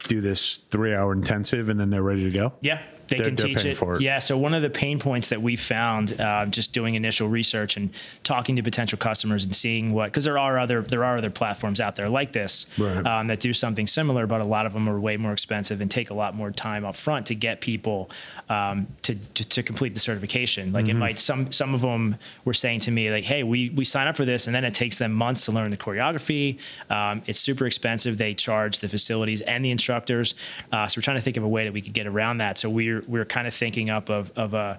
do 0.08 0.20
this 0.20 0.58
three 0.70 0.94
hour 0.94 1.12
intensive 1.12 1.68
and 1.68 1.80
then 1.80 1.90
they're 1.90 2.02
ready 2.02 2.24
to 2.24 2.30
go? 2.30 2.52
Yeah. 2.60 2.80
They 3.08 3.16
they're, 3.16 3.26
can 3.26 3.36
teach 3.36 3.64
it. 3.64 3.80
it. 3.80 4.00
Yeah. 4.00 4.18
So 4.18 4.38
one 4.38 4.54
of 4.54 4.62
the 4.62 4.70
pain 4.70 4.98
points 4.98 5.28
that 5.28 5.40
we 5.40 5.56
found 5.56 6.20
uh, 6.20 6.46
just 6.46 6.72
doing 6.72 6.94
initial 6.94 7.28
research 7.28 7.76
and 7.76 7.90
talking 8.22 8.56
to 8.56 8.62
potential 8.62 8.98
customers 8.98 9.44
and 9.44 9.54
seeing 9.54 9.92
what 9.92 10.06
because 10.06 10.24
there 10.24 10.38
are 10.38 10.58
other 10.58 10.82
there 10.82 11.04
are 11.04 11.18
other 11.18 11.30
platforms 11.30 11.80
out 11.80 11.96
there 11.96 12.08
like 12.08 12.32
this 12.32 12.66
right. 12.78 13.06
um, 13.06 13.26
that 13.26 13.40
do 13.40 13.52
something 13.52 13.86
similar, 13.86 14.26
but 14.26 14.40
a 14.40 14.44
lot 14.44 14.66
of 14.66 14.72
them 14.72 14.88
are 14.88 14.98
way 14.98 15.16
more 15.16 15.32
expensive 15.32 15.80
and 15.80 15.90
take 15.90 16.10
a 16.10 16.14
lot 16.14 16.34
more 16.34 16.50
time 16.50 16.84
up 16.84 16.96
front 16.96 17.26
to 17.26 17.34
get 17.34 17.60
people 17.60 18.10
um, 18.48 18.86
to, 19.02 19.14
to, 19.14 19.48
to 19.48 19.62
complete 19.62 19.94
the 19.94 20.00
certification. 20.00 20.72
Like 20.72 20.86
mm-hmm. 20.86 20.96
it 20.96 21.00
might 21.00 21.18
some 21.18 21.52
some 21.52 21.74
of 21.74 21.80
them 21.80 22.16
were 22.44 22.54
saying 22.54 22.80
to 22.80 22.90
me 22.90 23.10
like, 23.10 23.24
hey, 23.24 23.42
we 23.42 23.70
we 23.70 23.84
sign 23.84 24.06
up 24.06 24.16
for 24.16 24.24
this 24.24 24.46
and 24.46 24.54
then 24.54 24.64
it 24.64 24.74
takes 24.74 24.96
them 24.96 25.12
months 25.12 25.44
to 25.46 25.52
learn 25.52 25.70
the 25.70 25.76
choreography. 25.76 26.58
Um, 26.90 27.22
it's 27.26 27.38
super 27.38 27.66
expensive. 27.66 28.18
They 28.18 28.34
charge 28.34 28.78
the 28.80 28.88
facilities 28.88 29.40
and 29.42 29.64
the 29.64 29.70
instructors. 29.70 30.34
Uh, 30.72 30.86
so 30.86 30.98
we're 30.98 31.02
trying 31.02 31.16
to 31.16 31.22
think 31.22 31.36
of 31.36 31.44
a 31.44 31.48
way 31.48 31.64
that 31.64 31.72
we 31.72 31.80
could 31.80 31.92
get 31.92 32.06
around 32.06 32.38
that. 32.38 32.58
So 32.58 32.70
we're 32.70 32.93
we're 33.06 33.24
kind 33.24 33.46
of 33.46 33.54
thinking 33.54 33.90
up 33.90 34.10
of 34.10 34.30
of 34.36 34.54
a 34.54 34.78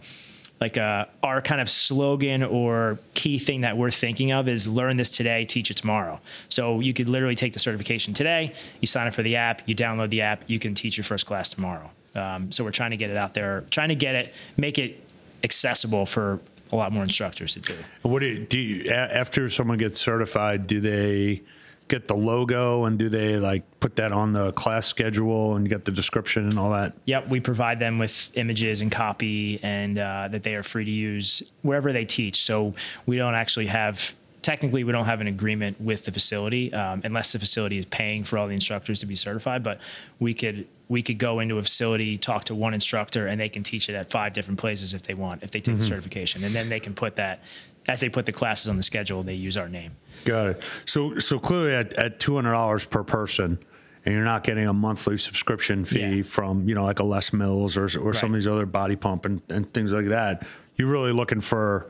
like 0.61 0.77
a, 0.77 1.07
our 1.21 1.41
kind 1.41 1.59
of 1.59 1.69
slogan 1.69 2.41
or 2.41 2.97
key 3.13 3.37
thing 3.37 3.61
that 3.61 3.77
we're 3.77 3.91
thinking 3.91 4.31
of 4.31 4.47
is 4.47 4.67
learn 4.67 4.95
this 4.95 5.09
today, 5.09 5.43
teach 5.43 5.69
it 5.69 5.75
tomorrow. 5.75 6.19
So 6.49 6.79
you 6.79 6.93
could 6.93 7.09
literally 7.09 7.35
take 7.35 7.53
the 7.53 7.59
certification 7.59 8.13
today, 8.13 8.53
you 8.79 8.87
sign 8.87 9.07
up 9.07 9.13
for 9.13 9.21
the 9.23 9.35
app, 9.35 9.63
you 9.65 9.75
download 9.75 10.09
the 10.09 10.21
app, 10.21 10.43
you 10.47 10.59
can 10.59 10.73
teach 10.73 10.97
your 10.97 11.03
first 11.03 11.25
class 11.25 11.49
tomorrow. 11.49 11.89
Um, 12.15 12.51
so 12.51 12.63
we're 12.63 12.71
trying 12.71 12.91
to 12.91 12.97
get 12.97 13.09
it 13.09 13.17
out 13.17 13.33
there, 13.33 13.65
trying 13.69 13.89
to 13.89 13.95
get 13.95 14.15
it, 14.15 14.33
make 14.55 14.79
it 14.79 15.03
accessible 15.43 16.05
for 16.05 16.39
a 16.71 16.75
lot 16.75 16.93
more 16.93 17.03
instructors 17.03 17.53
to 17.55 17.59
do. 17.59 17.75
What 18.03 18.19
do 18.19 18.27
you, 18.27 18.39
do 18.39 18.59
you, 18.59 18.91
after 18.91 19.49
someone 19.49 19.77
gets 19.77 19.99
certified? 19.99 20.67
Do 20.67 20.79
they 20.79 21.41
get 21.87 22.07
the 22.07 22.15
logo 22.15 22.85
and 22.85 22.97
do 22.97 23.09
they 23.09 23.37
like 23.37 23.63
put 23.79 23.95
that 23.95 24.11
on 24.11 24.31
the 24.31 24.51
class 24.53 24.87
schedule 24.87 25.55
and 25.55 25.69
get 25.69 25.83
the 25.83 25.91
description 25.91 26.43
and 26.43 26.57
all 26.57 26.71
that? 26.71 26.93
Yep, 27.05 27.29
we 27.29 27.39
provide 27.39 27.79
them 27.79 27.99
with 27.99 28.31
images 28.35 28.81
and 28.81 28.91
copy, 28.91 29.59
and 29.61 29.99
uh, 29.99 30.27
that 30.31 30.43
they 30.43 30.55
are 30.55 30.63
free 30.63 30.85
to 30.85 30.91
use 30.91 31.43
wherever 31.61 31.93
they 31.93 32.05
teach. 32.05 32.41
So 32.41 32.73
we 33.05 33.17
don't 33.17 33.35
actually 33.35 33.67
have 33.67 34.15
technically 34.45 34.83
we 34.83 34.91
don't 34.91 35.05
have 35.05 35.21
an 35.21 35.27
agreement 35.27 35.79
with 35.81 36.05
the 36.05 36.11
facility 36.11 36.71
um, 36.71 37.01
unless 37.03 37.31
the 37.31 37.39
facility 37.39 37.79
is 37.79 37.85
paying 37.85 38.23
for 38.23 38.37
all 38.37 38.47
the 38.47 38.53
instructors 38.53 38.99
to 38.99 39.07
be 39.07 39.15
certified 39.15 39.63
but 39.63 39.79
we 40.19 40.35
could 40.35 40.67
we 40.87 41.01
could 41.01 41.17
go 41.17 41.39
into 41.39 41.57
a 41.57 41.63
facility 41.63 42.15
talk 42.15 42.43
to 42.43 42.53
one 42.53 42.71
instructor 42.71 43.25
and 43.25 43.41
they 43.41 43.49
can 43.49 43.63
teach 43.63 43.89
it 43.89 43.95
at 43.95 44.11
five 44.11 44.33
different 44.33 44.59
places 44.59 44.93
if 44.93 45.01
they 45.01 45.15
want 45.15 45.41
if 45.41 45.49
they 45.49 45.59
take 45.59 45.73
mm-hmm. 45.73 45.79
the 45.79 45.87
certification 45.87 46.43
and 46.43 46.53
then 46.53 46.69
they 46.69 46.79
can 46.79 46.93
put 46.93 47.15
that 47.15 47.39
as 47.87 47.99
they 48.01 48.07
put 48.07 48.27
the 48.27 48.31
classes 48.31 48.69
on 48.69 48.77
the 48.77 48.83
schedule 48.83 49.23
they 49.23 49.33
use 49.33 49.57
our 49.57 49.67
name 49.67 49.91
got 50.25 50.47
it 50.47 50.63
so 50.85 51.17
so 51.19 51.39
clearly 51.39 51.73
at, 51.73 51.93
at 51.93 52.19
$200 52.19 52.89
per 52.89 53.03
person 53.03 53.59
and 54.03 54.13
you're 54.13 54.23
not 54.23 54.43
getting 54.43 54.67
a 54.67 54.73
monthly 54.73 55.17
subscription 55.17 55.85
fee 55.85 56.17
yeah. 56.17 56.21
from 56.23 56.67
you 56.67 56.75
know 56.75 56.83
like 56.83 56.99
a 56.99 57.03
Les 57.03 57.31
Mills 57.31 57.77
or, 57.77 57.85
or 57.99 58.07
right. 58.07 58.15
some 58.15 58.31
of 58.31 58.35
these 58.35 58.47
other 58.47 58.65
body 58.65 58.95
pump 58.95 59.25
and, 59.25 59.41
and 59.49 59.69
things 59.69 59.93
like 59.93 60.07
that 60.07 60.45
you're 60.75 60.89
really 60.89 61.13
looking 61.13 61.39
for 61.39 61.89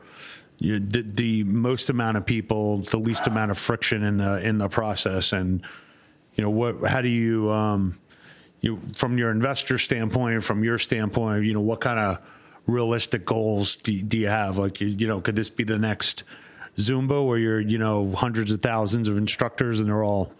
you, 0.58 0.80
the, 0.80 1.02
the, 1.02 1.44
most 1.44 1.90
amount 1.90 2.16
of 2.16 2.24
people, 2.24 2.78
the 2.78 2.98
least 2.98 3.26
amount 3.26 3.50
of 3.50 3.58
friction 3.58 4.02
in 4.02 4.16
the 4.16 4.40
in 4.40 4.58
the 4.58 4.68
process, 4.68 5.32
and 5.32 5.62
you 6.34 6.42
know 6.42 6.50
what? 6.50 6.88
How 6.88 7.02
do 7.02 7.08
you, 7.08 7.50
um, 7.50 7.98
you 8.60 8.80
from 8.94 9.18
your 9.18 9.30
investor 9.30 9.78
standpoint, 9.78 10.44
from 10.44 10.64
your 10.64 10.78
standpoint, 10.78 11.44
you 11.44 11.52
know 11.52 11.60
what 11.60 11.80
kind 11.80 11.98
of 11.98 12.18
realistic 12.66 13.24
goals 13.26 13.76
do, 13.76 14.02
do 14.02 14.18
you 14.18 14.28
have? 14.28 14.56
Like 14.56 14.80
you, 14.80 14.88
you 14.88 15.06
know, 15.06 15.20
could 15.20 15.36
this 15.36 15.50
be 15.50 15.64
the 15.64 15.78
next 15.78 16.24
Zumba 16.76 17.26
where 17.26 17.38
you're 17.38 17.60
you 17.60 17.78
know 17.78 18.12
hundreds 18.12 18.52
of 18.52 18.60
thousands 18.60 19.08
of 19.08 19.16
instructors 19.16 19.80
and 19.80 19.88
they're 19.88 20.04
all 20.04 20.32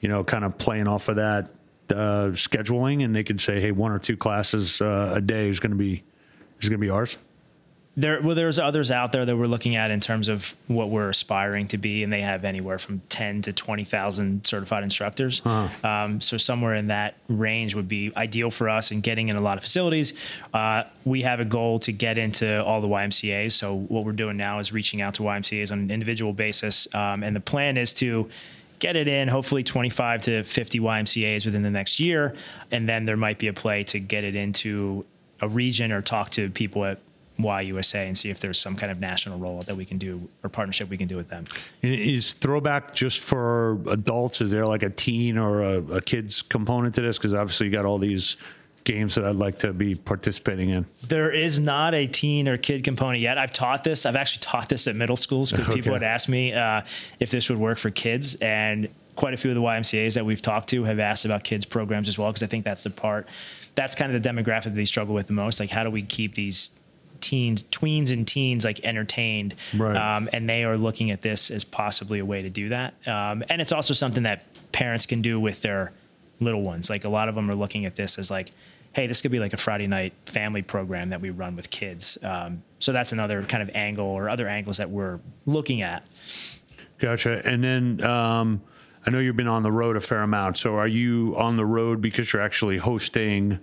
you 0.00 0.08
know 0.08 0.24
kind 0.24 0.44
of 0.44 0.58
playing 0.58 0.86
off 0.86 1.08
of 1.08 1.16
that 1.16 1.50
uh, 1.90 2.30
scheduling, 2.32 3.04
and 3.04 3.14
they 3.14 3.24
could 3.24 3.40
say, 3.40 3.60
hey, 3.60 3.72
one 3.72 3.90
or 3.90 3.98
two 3.98 4.16
classes 4.16 4.80
uh, 4.80 5.12
a 5.16 5.20
day 5.20 5.48
is 5.48 5.60
going 5.60 5.72
to 5.72 5.76
be 5.76 6.04
is 6.60 6.68
going 6.68 6.78
to 6.78 6.84
be 6.84 6.90
ours 6.90 7.16
there 7.96 8.20
well 8.22 8.36
there's 8.36 8.58
others 8.58 8.90
out 8.90 9.10
there 9.10 9.24
that 9.24 9.36
we're 9.36 9.46
looking 9.46 9.74
at 9.74 9.90
in 9.90 9.98
terms 9.98 10.28
of 10.28 10.54
what 10.68 10.88
we're 10.88 11.10
aspiring 11.10 11.66
to 11.66 11.76
be 11.76 12.02
and 12.04 12.12
they 12.12 12.20
have 12.20 12.44
anywhere 12.44 12.78
from 12.78 13.00
10 13.08 13.42
to 13.42 13.52
20,000 13.52 14.46
certified 14.46 14.84
instructors. 14.84 15.42
Uh-huh. 15.44 15.88
um, 15.88 16.20
so 16.20 16.36
somewhere 16.36 16.74
in 16.74 16.86
that 16.86 17.16
range 17.28 17.74
would 17.74 17.88
be 17.88 18.12
ideal 18.16 18.50
for 18.50 18.68
us 18.68 18.90
and 18.90 19.02
getting 19.02 19.28
in 19.28 19.36
a 19.36 19.40
lot 19.40 19.58
of 19.58 19.64
facilities. 19.64 20.14
Uh, 20.54 20.84
we 21.04 21.22
have 21.22 21.40
a 21.40 21.44
goal 21.44 21.78
to 21.80 21.92
get 21.92 22.16
into 22.16 22.64
all 22.64 22.80
the 22.80 22.88
YMCA's 22.88 23.54
so 23.54 23.74
what 23.74 24.04
we're 24.04 24.12
doing 24.12 24.36
now 24.36 24.60
is 24.60 24.72
reaching 24.72 25.00
out 25.00 25.14
to 25.14 25.22
YMCA's 25.22 25.72
on 25.72 25.80
an 25.80 25.90
individual 25.90 26.32
basis. 26.32 26.92
Um, 26.94 27.22
and 27.24 27.34
the 27.34 27.40
plan 27.40 27.76
is 27.76 27.92
to 27.94 28.30
get 28.78 28.96
it 28.96 29.08
in 29.08 29.28
hopefully 29.28 29.62
25 29.62 30.22
to 30.22 30.44
50 30.44 30.80
YMCA's 30.80 31.44
within 31.44 31.62
the 31.62 31.70
next 31.70 32.00
year. 32.00 32.34
And 32.70 32.88
then 32.88 33.04
there 33.04 33.16
might 33.16 33.38
be 33.38 33.48
a 33.48 33.52
play 33.52 33.84
to 33.84 34.00
get 34.00 34.24
it 34.24 34.34
into 34.34 35.04
a 35.40 35.48
region 35.48 35.92
or 35.92 36.02
talk 36.02 36.30
to 36.30 36.50
people 36.50 36.84
at 36.84 36.98
YUSA 37.42 38.06
and 38.06 38.16
see 38.16 38.30
if 38.30 38.40
there's 38.40 38.58
some 38.58 38.76
kind 38.76 38.90
of 38.90 39.00
national 39.00 39.38
rollout 39.38 39.66
that 39.66 39.76
we 39.76 39.84
can 39.84 39.98
do 39.98 40.28
or 40.42 40.50
partnership 40.50 40.88
we 40.88 40.96
can 40.96 41.08
do 41.08 41.16
with 41.16 41.28
them. 41.28 41.46
And 41.82 41.92
is 41.92 42.32
throwback 42.32 42.94
just 42.94 43.20
for 43.20 43.80
adults? 43.88 44.40
Is 44.40 44.50
there 44.50 44.66
like 44.66 44.82
a 44.82 44.90
teen 44.90 45.38
or 45.38 45.62
a, 45.62 45.78
a 45.94 46.00
kids 46.00 46.42
component 46.42 46.94
to 46.96 47.02
this? 47.02 47.18
Because 47.18 47.34
obviously 47.34 47.66
you 47.66 47.72
got 47.72 47.84
all 47.84 47.98
these 47.98 48.36
games 48.84 49.14
that 49.14 49.24
I'd 49.24 49.36
like 49.36 49.58
to 49.58 49.72
be 49.72 49.94
participating 49.94 50.70
in? 50.70 50.86
There 51.08 51.30
is 51.32 51.60
not 51.60 51.94
a 51.94 52.06
teen 52.06 52.48
or 52.48 52.56
kid 52.56 52.84
component 52.84 53.20
yet. 53.20 53.38
I've 53.38 53.52
taught 53.52 53.84
this. 53.84 54.06
I've 54.06 54.16
actually 54.16 54.40
taught 54.40 54.68
this 54.68 54.86
at 54.86 54.96
middle 54.96 55.16
schools 55.16 55.50
because 55.50 55.66
okay. 55.68 55.76
people 55.76 55.92
would 55.92 56.02
ask 56.02 56.28
me 56.28 56.52
uh, 56.52 56.82
if 57.18 57.30
this 57.30 57.48
would 57.48 57.58
work 57.58 57.78
for 57.78 57.90
kids, 57.90 58.36
and 58.36 58.88
quite 59.16 59.34
a 59.34 59.36
few 59.36 59.50
of 59.50 59.54
the 59.54 59.60
YMCA's 59.60 60.14
that 60.14 60.24
we've 60.24 60.40
talked 60.40 60.70
to 60.70 60.84
have 60.84 60.98
asked 60.98 61.24
about 61.24 61.44
kids 61.44 61.64
programs 61.64 62.08
as 62.08 62.18
well 62.18 62.30
because 62.30 62.42
I 62.42 62.46
think 62.46 62.64
that's 62.64 62.84
the 62.84 62.90
part. 62.90 63.28
That's 63.74 63.94
kind 63.94 64.14
of 64.14 64.22
the 64.22 64.28
demographic 64.28 64.64
that 64.64 64.74
they 64.74 64.84
struggle 64.84 65.14
with 65.14 65.26
the 65.26 65.32
most. 65.32 65.60
Like, 65.60 65.70
how 65.70 65.84
do 65.84 65.90
we 65.90 66.02
keep 66.02 66.34
these 66.34 66.70
teens, 67.20 67.62
tweens, 67.62 68.12
and 68.12 68.26
teens 68.26 68.64
like 68.64 68.84
entertained, 68.84 69.54
right. 69.76 69.96
um, 69.96 70.28
and 70.32 70.48
they 70.48 70.64
are 70.64 70.76
looking 70.76 71.10
at 71.10 71.22
this 71.22 71.50
as 71.50 71.64
possibly 71.64 72.18
a 72.18 72.24
way 72.24 72.42
to 72.42 72.50
do 72.50 72.70
that. 72.70 72.94
Um, 73.06 73.44
and 73.48 73.60
it's 73.60 73.72
also 73.72 73.94
something 73.94 74.24
that 74.24 74.44
parents 74.72 75.06
can 75.06 75.22
do 75.22 75.38
with 75.38 75.62
their 75.62 75.92
little 76.40 76.62
ones. 76.62 76.90
Like 76.90 77.04
a 77.04 77.08
lot 77.08 77.28
of 77.28 77.34
them 77.34 77.50
are 77.50 77.54
looking 77.54 77.86
at 77.86 77.96
this 77.96 78.18
as 78.18 78.30
like, 78.30 78.50
hey, 78.92 79.06
this 79.06 79.20
could 79.20 79.30
be 79.30 79.38
like 79.38 79.52
a 79.52 79.56
Friday 79.56 79.86
night 79.86 80.12
family 80.26 80.62
program 80.62 81.10
that 81.10 81.20
we 81.20 81.30
run 81.30 81.54
with 81.56 81.70
kids. 81.70 82.18
Um, 82.22 82.62
so 82.78 82.92
that's 82.92 83.12
another 83.12 83.42
kind 83.44 83.62
of 83.62 83.70
angle 83.74 84.06
or 84.06 84.28
other 84.28 84.48
angles 84.48 84.78
that 84.78 84.90
we're 84.90 85.20
looking 85.46 85.82
at. 85.82 86.04
Gotcha. 86.98 87.46
And 87.46 87.62
then 87.62 88.02
um, 88.02 88.62
I 89.06 89.10
know 89.10 89.18
you've 89.18 89.36
been 89.36 89.48
on 89.48 89.62
the 89.62 89.72
road 89.72 89.96
a 89.96 90.00
fair 90.00 90.22
amount. 90.22 90.56
So 90.56 90.76
are 90.76 90.88
you 90.88 91.34
on 91.38 91.56
the 91.56 91.64
road 91.64 92.00
because 92.00 92.32
you're 92.32 92.42
actually 92.42 92.78
hosting? 92.78 93.60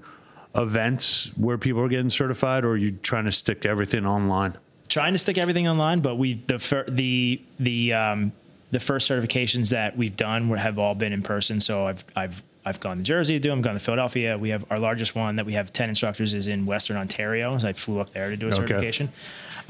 Events 0.57 1.31
where 1.37 1.57
people 1.57 1.81
are 1.81 1.87
getting 1.87 2.09
certified, 2.09 2.65
or 2.65 2.71
are 2.71 2.77
you 2.77 2.91
trying 2.91 3.25
to 3.25 3.31
stick 3.31 3.65
everything 3.65 4.05
online? 4.05 4.57
Trying 4.89 5.13
to 5.13 5.19
stick 5.19 5.37
everything 5.37 5.67
online, 5.67 5.99
but 5.99 6.15
we 6.15 6.35
the 6.35 6.85
the 6.87 7.41
the 7.59 7.93
um, 7.93 8.31
the 8.71 8.79
first 8.79 9.09
certifications 9.09 9.69
that 9.69 9.95
we've 9.95 10.15
done 10.15 10.49
have 10.51 10.79
all 10.79 10.95
been 10.95 11.13
in 11.13 11.21
person. 11.21 11.59
So 11.59 11.87
I've 11.87 12.05
I've 12.15 12.41
I've 12.67 12.79
gone 12.81 12.97
to 12.97 13.03
Jersey 13.03 13.33
to 13.35 13.39
do 13.39 13.49
them, 13.49 13.61
gone 13.61 13.75
to 13.75 13.79
Philadelphia. 13.79 14.37
We 14.37 14.49
have 14.49 14.65
our 14.69 14.77
largest 14.77 15.15
one 15.15 15.37
that 15.37 15.45
we 15.45 15.53
have 15.53 15.71
10 15.71 15.87
instructors 15.87 16.33
is 16.33 16.47
in 16.47 16.65
Western 16.65 16.97
Ontario. 16.97 17.57
So 17.57 17.67
I 17.69 17.73
flew 17.73 18.01
up 18.01 18.09
there 18.09 18.29
to 18.29 18.35
do 18.35 18.47
a 18.47 18.49
okay. 18.49 18.57
certification. 18.57 19.09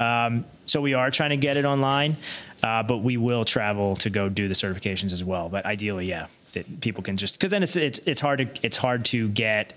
Um, 0.00 0.44
so 0.66 0.80
we 0.80 0.94
are 0.94 1.10
trying 1.10 1.30
to 1.30 1.36
get 1.36 1.56
it 1.56 1.64
online, 1.64 2.16
uh, 2.64 2.82
but 2.82 2.98
we 2.98 3.16
will 3.16 3.44
travel 3.44 3.94
to 3.96 4.10
go 4.10 4.28
do 4.28 4.48
the 4.48 4.54
certifications 4.54 5.12
as 5.12 5.22
well. 5.22 5.48
But 5.48 5.64
ideally, 5.64 6.06
yeah, 6.06 6.26
that 6.54 6.80
people 6.80 7.04
can 7.04 7.16
just, 7.16 7.38
cause 7.38 7.50
then 7.50 7.62
it's, 7.62 7.76
it's, 7.76 7.98
it's 8.00 8.20
hard 8.20 8.38
to, 8.38 8.66
it's 8.66 8.76
hard 8.76 9.04
to 9.06 9.28
get, 9.28 9.74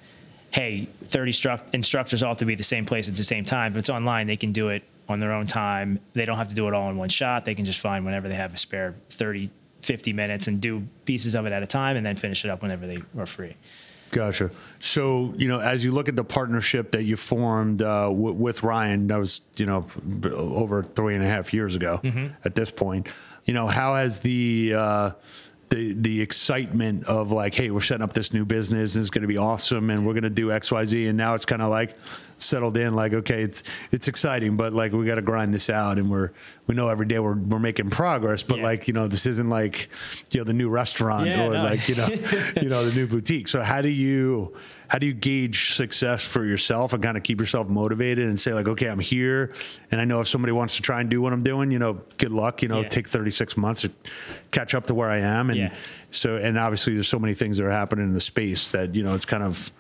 hey, 0.51 0.87
30 1.05 1.31
stru- 1.31 1.61
instructors 1.73 2.23
all 2.23 2.29
have 2.29 2.37
to 2.37 2.45
be 2.45 2.53
at 2.53 2.57
the 2.57 2.63
same 2.63 2.85
place 2.85 3.07
at 3.07 3.15
the 3.15 3.23
same 3.23 3.45
time. 3.45 3.71
If 3.71 3.77
it's 3.77 3.89
online, 3.89 4.27
they 4.27 4.37
can 4.37 4.51
do 4.51 4.69
it 4.69 4.83
on 5.07 5.19
their 5.19 5.31
own 5.31 5.47
time. 5.47 5.99
They 6.13 6.25
don't 6.25 6.37
have 6.37 6.49
to 6.49 6.55
do 6.55 6.67
it 6.67 6.73
all 6.73 6.89
in 6.89 6.97
one 6.97 7.09
shot. 7.09 7.45
They 7.45 7.55
can 7.55 7.65
just 7.65 7.79
find 7.79 8.05
whenever 8.05 8.27
they 8.27 8.35
have 8.35 8.53
a 8.53 8.57
spare 8.57 8.95
30, 9.09 9.49
50 9.81 10.13
minutes 10.13 10.47
and 10.47 10.61
do 10.61 10.87
pieces 11.05 11.35
of 11.35 11.45
it 11.45 11.53
at 11.53 11.63
a 11.63 11.67
time 11.67 11.97
and 11.97 12.05
then 12.05 12.15
finish 12.15 12.45
it 12.45 12.51
up 12.51 12.61
whenever 12.61 12.85
they 12.85 12.97
are 13.17 13.25
free. 13.25 13.55
Gotcha. 14.11 14.51
So, 14.79 15.33
you 15.37 15.47
know, 15.47 15.61
as 15.61 15.85
you 15.85 15.93
look 15.93 16.09
at 16.09 16.17
the 16.17 16.23
partnership 16.23 16.91
that 16.91 17.03
you 17.03 17.15
formed 17.15 17.81
uh, 17.81 18.07
w- 18.09 18.33
with 18.33 18.61
Ryan, 18.61 19.07
that 19.07 19.17
was, 19.17 19.41
you 19.55 19.65
know, 19.65 19.87
over 20.33 20.83
three 20.83 21.15
and 21.15 21.23
a 21.23 21.27
half 21.27 21.53
years 21.53 21.77
ago 21.77 22.01
mm-hmm. 22.03 22.27
at 22.43 22.55
this 22.55 22.71
point, 22.71 23.07
you 23.45 23.53
know, 23.53 23.67
how 23.67 23.95
has 23.95 24.19
the, 24.19 24.73
uh, 24.75 25.11
the 25.71 25.93
the 25.93 26.21
excitement 26.21 27.05
of 27.05 27.31
like, 27.31 27.55
hey, 27.55 27.71
we're 27.71 27.81
setting 27.81 28.03
up 28.03 28.13
this 28.13 28.33
new 28.33 28.45
business 28.45 28.95
and 28.95 29.01
it's 29.01 29.09
going 29.09 29.23
to 29.23 29.27
be 29.27 29.37
awesome, 29.37 29.89
and 29.89 30.05
we're 30.05 30.13
going 30.13 30.23
to 30.23 30.29
do 30.29 30.51
X, 30.51 30.71
Y, 30.71 30.85
Z, 30.85 31.07
and 31.07 31.17
now 31.17 31.33
it's 31.33 31.45
kind 31.45 31.61
of 31.61 31.69
like 31.69 31.97
settled 32.51 32.77
in. 32.77 32.95
Like, 32.95 33.13
okay, 33.13 33.41
it's 33.41 33.63
it's 33.91 34.07
exciting, 34.07 34.57
but 34.57 34.73
like 34.73 34.91
we 34.91 35.05
got 35.05 35.15
to 35.15 35.21
grind 35.23 35.53
this 35.53 35.69
out, 35.69 35.97
and 35.97 36.11
we're 36.11 36.31
we 36.67 36.75
know 36.75 36.89
every 36.89 37.07
day 37.07 37.17
we're 37.17 37.35
we're 37.35 37.59
making 37.59 37.89
progress, 37.89 38.43
but 38.43 38.57
yeah. 38.57 38.63
like 38.63 38.87
you 38.87 38.93
know, 38.93 39.07
this 39.07 39.25
isn't 39.25 39.49
like 39.49 39.89
you 40.29 40.39
know 40.39 40.43
the 40.43 40.53
new 40.53 40.69
restaurant 40.69 41.25
yeah, 41.25 41.47
or 41.47 41.53
no. 41.53 41.63
like 41.63 41.89
you 41.89 41.95
know 41.95 42.07
you 42.61 42.69
know 42.69 42.85
the 42.85 42.93
new 42.93 43.07
boutique. 43.07 43.47
So 43.47 43.63
how 43.63 43.81
do 43.81 43.89
you 43.89 44.55
how 44.89 44.99
do 44.99 45.07
you 45.07 45.13
gauge 45.13 45.73
success 45.73 46.27
for 46.27 46.43
yourself 46.43 46.91
and 46.91 47.01
kind 47.01 47.15
of 47.15 47.23
keep 47.23 47.39
yourself 47.39 47.69
motivated 47.69 48.27
and 48.27 48.37
say 48.37 48.53
like, 48.53 48.67
okay, 48.67 48.87
I'm 48.87 48.99
here, 48.99 49.53
and 49.89 50.01
I 50.01 50.05
know 50.05 50.19
if 50.19 50.27
somebody 50.27 50.51
wants 50.51 50.75
to 50.75 50.81
try 50.81 50.99
and 50.99 51.09
do 51.09 51.21
what 51.21 51.33
I'm 51.33 51.43
doing, 51.43 51.71
you 51.71 51.79
know, 51.79 52.01
good 52.17 52.31
luck. 52.31 52.61
You 52.61 52.67
know, 52.67 52.81
yeah. 52.81 52.89
take 52.89 53.07
36 53.07 53.57
months 53.57 53.81
to 53.81 53.91
catch 54.51 54.75
up 54.75 54.87
to 54.87 54.93
where 54.93 55.09
I 55.09 55.19
am, 55.19 55.49
and 55.49 55.59
yeah. 55.59 55.73
so 56.11 56.35
and 56.35 56.57
obviously 56.57 56.93
there's 56.93 57.07
so 57.07 57.19
many 57.19 57.33
things 57.33 57.57
that 57.57 57.65
are 57.65 57.71
happening 57.71 58.05
in 58.05 58.13
the 58.13 58.21
space 58.21 58.71
that 58.71 58.93
you 58.93 59.03
know 59.03 59.15
it's 59.15 59.25
kind 59.25 59.43
of 59.43 59.71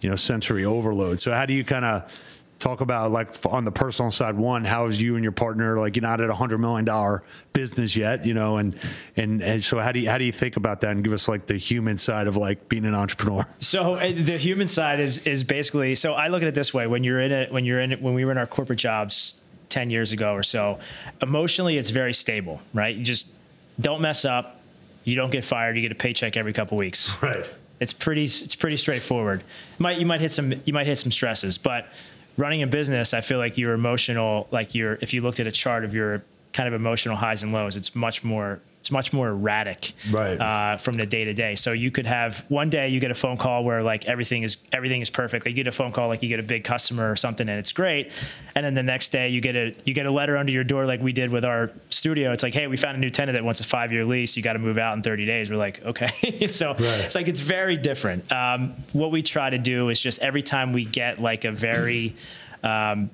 you 0.00 0.10
know, 0.10 0.16
sensory 0.16 0.64
overload. 0.64 1.20
So 1.20 1.32
how 1.32 1.46
do 1.46 1.54
you 1.54 1.64
kind 1.64 1.84
of 1.84 2.10
talk 2.58 2.80
about 2.80 3.10
like 3.10 3.32
on 3.46 3.64
the 3.64 3.72
personal 3.72 4.10
side 4.10 4.34
one 4.34 4.64
how 4.64 4.86
is 4.86 5.00
you 5.00 5.14
and 5.14 5.22
your 5.22 5.32
partner 5.32 5.78
like 5.78 5.94
you're 5.94 6.02
not 6.02 6.20
at 6.20 6.30
a 6.30 6.34
hundred 6.34 6.58
million 6.58 6.84
dollar 6.86 7.22
business 7.52 7.94
yet 7.94 8.24
you 8.24 8.32
know 8.32 8.56
and 8.56 8.78
and 9.16 9.42
and 9.42 9.62
so 9.62 9.78
how 9.78 9.92
do 9.92 10.00
you 10.00 10.08
how 10.08 10.16
do 10.16 10.24
you 10.24 10.32
think 10.32 10.56
about 10.56 10.80
that 10.80 10.92
and 10.92 11.04
give 11.04 11.12
us 11.12 11.28
like 11.28 11.46
the 11.46 11.56
human 11.56 11.98
side 11.98 12.26
of 12.26 12.36
like 12.36 12.68
being 12.68 12.84
an 12.84 12.94
entrepreneur? 12.94 13.44
So 13.58 13.94
uh, 13.94 14.12
the 14.12 14.38
human 14.38 14.68
side 14.68 15.00
is 15.00 15.18
is 15.26 15.42
basically 15.42 15.94
so 15.94 16.14
i 16.14 16.28
look 16.28 16.42
at 16.42 16.48
it 16.48 16.54
this 16.54 16.72
way 16.72 16.86
when 16.86 17.04
you're 17.04 17.20
in 17.20 17.32
it 17.32 17.52
when 17.52 17.64
you're 17.64 17.80
in 17.80 17.92
it 17.92 18.00
when 18.00 18.14
we 18.14 18.24
were 18.24 18.30
in 18.30 18.38
our 18.38 18.46
corporate 18.46 18.78
jobs 18.78 19.36
10 19.68 19.90
years 19.90 20.12
ago 20.12 20.32
or 20.32 20.42
so 20.42 20.78
emotionally 21.20 21.76
it's 21.76 21.90
very 21.90 22.14
stable 22.14 22.60
right? 22.72 22.96
You 22.96 23.04
just 23.04 23.34
don't 23.80 24.00
mess 24.00 24.24
up 24.24 24.60
you 25.04 25.14
don't 25.14 25.30
get 25.30 25.44
fired 25.44 25.76
you 25.76 25.82
get 25.82 25.92
a 25.92 25.96
paycheck 25.96 26.36
every 26.36 26.52
couple 26.52 26.78
weeks. 26.78 27.10
Right 27.22 27.50
it's 27.80 27.92
pretty 27.92 28.22
it's 28.22 28.54
pretty 28.54 28.76
straightforward. 28.76 29.42
Might 29.78 29.98
you 29.98 30.06
might 30.06 30.20
hit 30.20 30.32
some 30.32 30.54
you 30.64 30.72
might 30.72 30.86
hit 30.86 30.98
some 30.98 31.12
stresses 31.12 31.58
but 31.58 31.88
running 32.36 32.62
a 32.62 32.66
business, 32.66 33.14
I 33.14 33.20
feel 33.20 33.38
like 33.38 33.56
your 33.58 33.72
emotional, 33.72 34.46
like 34.50 34.74
your, 34.74 34.98
if 35.00 35.14
you 35.14 35.20
looked 35.20 35.40
at 35.40 35.46
a 35.46 35.52
chart 35.52 35.84
of 35.84 35.94
your 35.94 36.22
kind 36.56 36.66
of 36.66 36.72
emotional 36.72 37.16
highs 37.16 37.42
and 37.42 37.52
lows, 37.52 37.76
it's 37.76 37.94
much 37.94 38.24
more 38.24 38.60
it's 38.80 38.90
much 38.90 39.12
more 39.12 39.28
erratic 39.28 39.92
right. 40.12 40.40
uh, 40.40 40.76
from 40.76 40.96
the 40.96 41.04
day 41.04 41.24
to 41.24 41.34
day. 41.34 41.56
So 41.56 41.72
you 41.72 41.90
could 41.90 42.06
have 42.06 42.46
one 42.48 42.70
day 42.70 42.88
you 42.88 43.00
get 43.00 43.10
a 43.10 43.16
phone 43.16 43.36
call 43.36 43.64
where 43.64 43.82
like 43.82 44.06
everything 44.06 44.42
is 44.42 44.56
everything 44.72 45.02
is 45.02 45.10
perfect. 45.10 45.44
Like 45.44 45.56
you 45.56 45.64
get 45.64 45.66
a 45.66 45.76
phone 45.76 45.92
call 45.92 46.08
like 46.08 46.22
you 46.22 46.30
get 46.30 46.40
a 46.40 46.44
big 46.44 46.64
customer 46.64 47.10
or 47.10 47.16
something 47.16 47.46
and 47.46 47.58
it's 47.58 47.72
great, 47.72 48.10
and 48.54 48.64
then 48.64 48.72
the 48.72 48.82
next 48.82 49.10
day 49.10 49.28
you 49.28 49.42
get 49.42 49.54
a 49.54 49.74
you 49.84 49.92
get 49.92 50.06
a 50.06 50.10
letter 50.10 50.38
under 50.38 50.50
your 50.50 50.64
door 50.64 50.86
like 50.86 51.02
we 51.02 51.12
did 51.12 51.30
with 51.30 51.44
our 51.44 51.70
studio. 51.90 52.32
It's 52.32 52.42
like 52.42 52.54
hey 52.54 52.68
we 52.68 52.78
found 52.78 52.96
a 52.96 53.00
new 53.00 53.10
tenant 53.10 53.36
that 53.36 53.44
wants 53.44 53.60
a 53.60 53.64
five 53.64 53.92
year 53.92 54.06
lease. 54.06 54.34
You 54.34 54.42
got 54.42 54.54
to 54.54 54.58
move 54.58 54.78
out 54.78 54.96
in 54.96 55.02
30 55.02 55.26
days. 55.26 55.50
We're 55.50 55.56
like 55.56 55.84
okay. 55.84 56.48
so 56.52 56.70
right. 56.70 56.80
it's 56.80 57.14
like 57.14 57.28
it's 57.28 57.40
very 57.40 57.76
different. 57.76 58.32
Um, 58.32 58.72
what 58.94 59.10
we 59.10 59.22
try 59.22 59.50
to 59.50 59.58
do 59.58 59.90
is 59.90 60.00
just 60.00 60.22
every 60.22 60.42
time 60.42 60.72
we 60.72 60.86
get 60.86 61.20
like 61.20 61.44
a 61.44 61.52
very 61.52 62.16
um, 62.62 63.10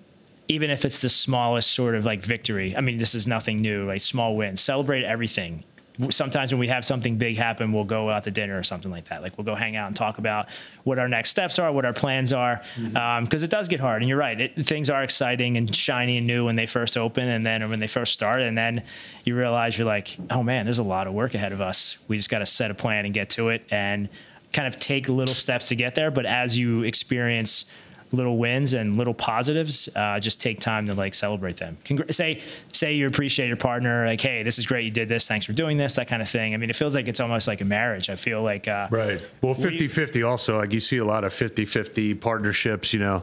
even 0.53 0.71
if 0.71 0.85
it's 0.85 0.99
the 0.99 1.09
smallest 1.09 1.73
sort 1.73 1.95
of 1.95 2.05
like 2.05 2.23
victory. 2.23 2.77
I 2.77 2.81
mean, 2.81 2.99
this 2.99 3.15
is 3.15 3.27
nothing 3.27 3.61
new, 3.61 3.87
like 3.87 4.03
small 4.03 4.37
wins. 4.37 4.61
Celebrate 4.61 5.05
everything. 5.05 5.65
Sometimes 6.09 6.53
when 6.53 6.59
we 6.59 6.69
have 6.69 6.85
something 6.85 7.17
big 7.17 7.37
happen, 7.37 7.73
we'll 7.73 7.85
go 7.85 8.11
out 8.11 8.25
to 8.25 8.31
dinner 8.31 8.59
or 8.59 8.63
something 8.63 8.91
like 8.91 9.09
that. 9.09 9.23
Like 9.23 9.37
we'll 9.37 9.45
go 9.45 9.55
hang 9.55 9.77
out 9.77 9.89
and 9.89 9.97
talk 9.97 10.19
about 10.19 10.49
what 10.85 10.99
our 10.99 11.09
next 11.09 11.31
steps 11.31 11.59
are, 11.59 11.71
what 11.71 11.85
our 11.85 11.93
plans 11.93 12.33
are, 12.33 12.63
because 12.77 12.93
mm-hmm. 12.93 12.97
um, 12.97 13.29
it 13.45 13.51
does 13.51 13.69
get 13.69 13.79
hard. 13.79 14.01
And 14.03 14.09
you're 14.09 14.19
right, 14.19 14.41
it, 14.41 14.67
things 14.67 14.89
are 14.89 15.03
exciting 15.03 15.59
and 15.59 15.75
shiny 15.75 16.17
and 16.17 16.27
new 16.27 16.47
when 16.47 16.57
they 16.57 16.67
first 16.67 16.97
open, 16.97 17.29
and 17.29 17.45
then 17.45 17.69
when 17.69 17.79
they 17.79 17.87
first 17.87 18.15
start, 18.15 18.41
and 18.41 18.57
then 18.57 18.83
you 19.25 19.37
realize 19.37 19.77
you're 19.77 19.87
like, 19.87 20.17
oh 20.31 20.43
man, 20.43 20.65
there's 20.65 20.79
a 20.79 20.83
lot 20.83 21.07
of 21.07 21.13
work 21.13 21.35
ahead 21.35 21.53
of 21.53 21.61
us. 21.61 21.99
We 22.09 22.17
just 22.17 22.31
got 22.31 22.39
to 22.39 22.47
set 22.47 22.71
a 22.71 22.75
plan 22.75 23.05
and 23.05 23.13
get 23.13 23.29
to 23.31 23.51
it, 23.51 23.63
and 23.71 24.09
kind 24.55 24.67
of 24.69 24.79
take 24.81 25.09
little 25.09 25.35
steps 25.35 25.69
to 25.69 25.77
get 25.77 25.95
there. 25.95 26.11
But 26.11 26.25
as 26.25 26.59
you 26.59 26.85
experience 26.85 27.67
little 28.13 28.37
wins 28.37 28.75
and 28.75 28.97
little 28.97 29.15
positives, 29.15 29.89
uh, 29.97 30.21
just 30.21 30.41
take 30.41 30.61
time 30.61 30.87
to 30.87 30.95
like 30.95 31.15
celebrate 31.15 31.57
them. 31.57 31.77
Congr- 31.85 32.13
say 32.15 32.43
say 32.73 32.95
you 32.95 33.07
appreciate 33.07 33.49
your 33.49 33.57
partner, 33.57 34.07
like, 34.07 34.21
hey, 34.21 34.43
this 34.43 34.59
is 34.59 34.67
great, 34.67 34.85
you 34.85 34.91
did 34.91 35.09
this, 35.09 35.27
thanks 35.27 35.47
for 35.47 35.53
doing 35.53 35.79
this, 35.79 35.95
that 35.97 36.09
kind 36.09 36.23
of 36.23 36.29
thing. 36.29 36.55
I 36.55 36.57
mean, 36.59 36.71
it 36.71 36.77
feels 36.77 36.95
like 36.95 37.09
it's 37.09 37.21
almost 37.21 37.49
like 37.49 37.61
a 37.61 37.65
marriage. 37.65 38.11
I 38.11 38.17
feel 38.17 38.43
like 38.43 38.69
uh, 38.69 38.89
right. 38.91 39.27
Well, 39.41 39.55
50-50 39.55 40.29
also, 40.29 40.59
like 40.59 40.73
you 40.73 40.81
see 40.81 40.99
a 40.99 41.05
lot 41.05 41.25
of 41.25 41.33
50-50 41.33 42.21
partnerships, 42.21 42.93
you 42.93 43.01
know 43.01 43.23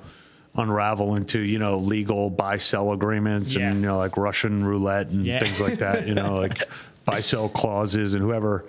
unravel 0.56 1.16
into 1.16 1.40
you 1.40 1.60
know 1.60 1.78
legal 1.78 2.28
buy 2.28 2.58
sell 2.58 2.92
agreements 2.92 3.54
yeah. 3.54 3.70
and 3.70 3.82
you 3.82 3.86
know 3.86 3.98
like 3.98 4.18
Russian 4.18 4.66
roulette 4.66 5.08
and 5.10 5.26
yeah. 5.26 5.40
things 5.40 5.62
like 5.62 5.80
that. 5.80 6.08
You 6.08 6.16
know 6.16 6.40
like 6.40 6.64
buy 7.06 7.22
sell 7.22 7.48
clauses 7.50 8.16
and 8.16 8.24
whoever 8.24 8.66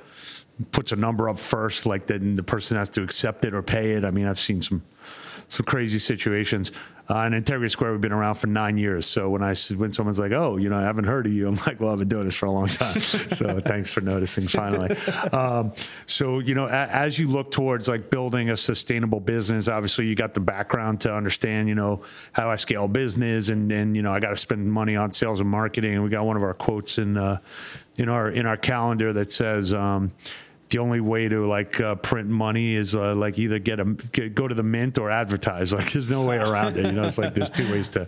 puts 0.72 0.92
a 0.92 0.96
number 0.96 1.28
up 1.28 1.38
first, 1.38 1.86
like 1.86 2.06
then 2.06 2.36
the 2.36 2.42
person 2.42 2.76
has 2.76 2.90
to 2.90 3.02
accept 3.02 3.44
it 3.44 3.54
or 3.54 3.62
pay 3.62 3.92
it. 3.92 4.04
I 4.04 4.10
mean, 4.10 4.26
I've 4.26 4.38
seen 4.38 4.62
some 4.62 4.82
some 5.50 5.66
crazy 5.66 5.98
situations. 5.98 6.72
Uh, 7.08 7.24
and 7.24 7.34
Integrity 7.34 7.68
Square, 7.68 7.90
we've 7.90 8.00
been 8.00 8.12
around 8.12 8.36
for 8.36 8.46
nine 8.46 8.76
years. 8.76 9.04
So 9.04 9.28
when 9.30 9.42
I 9.42 9.56
when 9.76 9.90
someone's 9.90 10.20
like, 10.20 10.30
"Oh, 10.30 10.58
you 10.58 10.68
know, 10.68 10.76
I 10.76 10.82
haven't 10.82 11.06
heard 11.06 11.26
of 11.26 11.32
you," 11.32 11.48
I'm 11.48 11.56
like, 11.66 11.80
"Well, 11.80 11.90
I've 11.92 11.98
been 11.98 12.06
doing 12.06 12.24
this 12.24 12.36
for 12.36 12.46
a 12.46 12.52
long 12.52 12.68
time." 12.68 13.00
so 13.00 13.58
thanks 13.58 13.92
for 13.92 14.00
noticing. 14.00 14.46
Finally, 14.46 14.96
um, 15.32 15.72
so 16.06 16.38
you 16.38 16.54
know, 16.54 16.66
a, 16.66 16.86
as 16.86 17.18
you 17.18 17.26
look 17.26 17.50
towards 17.50 17.88
like 17.88 18.10
building 18.10 18.50
a 18.50 18.56
sustainable 18.56 19.18
business, 19.18 19.66
obviously 19.66 20.06
you 20.06 20.14
got 20.14 20.34
the 20.34 20.40
background 20.40 21.00
to 21.00 21.12
understand, 21.12 21.68
you 21.68 21.74
know, 21.74 22.04
how 22.30 22.48
I 22.48 22.54
scale 22.54 22.86
business, 22.86 23.48
and 23.48 23.72
and 23.72 23.96
you 23.96 24.02
know, 24.02 24.12
I 24.12 24.20
got 24.20 24.30
to 24.30 24.36
spend 24.36 24.72
money 24.72 24.94
on 24.94 25.10
sales 25.10 25.40
and 25.40 25.48
marketing. 25.48 25.94
And 25.94 26.04
we 26.04 26.10
got 26.10 26.24
one 26.24 26.36
of 26.36 26.44
our 26.44 26.54
quotes 26.54 26.96
in 26.98 27.16
uh, 27.16 27.38
in 27.96 28.08
our 28.08 28.30
in 28.30 28.46
our 28.46 28.56
calendar 28.56 29.12
that 29.14 29.32
says. 29.32 29.74
Um, 29.74 30.12
the 30.70 30.78
only 30.78 31.00
way 31.00 31.28
to 31.28 31.46
like 31.46 31.80
uh, 31.80 31.96
print 31.96 32.28
money 32.28 32.74
is 32.74 32.94
uh, 32.94 33.14
like 33.14 33.38
either 33.38 33.58
get 33.58 33.80
a 33.80 33.84
get, 33.84 34.34
go 34.34 34.48
to 34.48 34.54
the 34.54 34.62
mint 34.62 34.98
or 34.98 35.10
advertise. 35.10 35.74
Like 35.80 35.92
there's 35.92 36.10
no 36.10 36.26
way 36.26 36.36
around 36.36 36.76
it. 36.76 36.86
You 36.86 36.92
know, 36.92 37.04
it's 37.04 37.16
like 37.16 37.32
there's 37.34 37.50
two 37.50 37.70
ways 37.72 37.88
to 37.90 38.06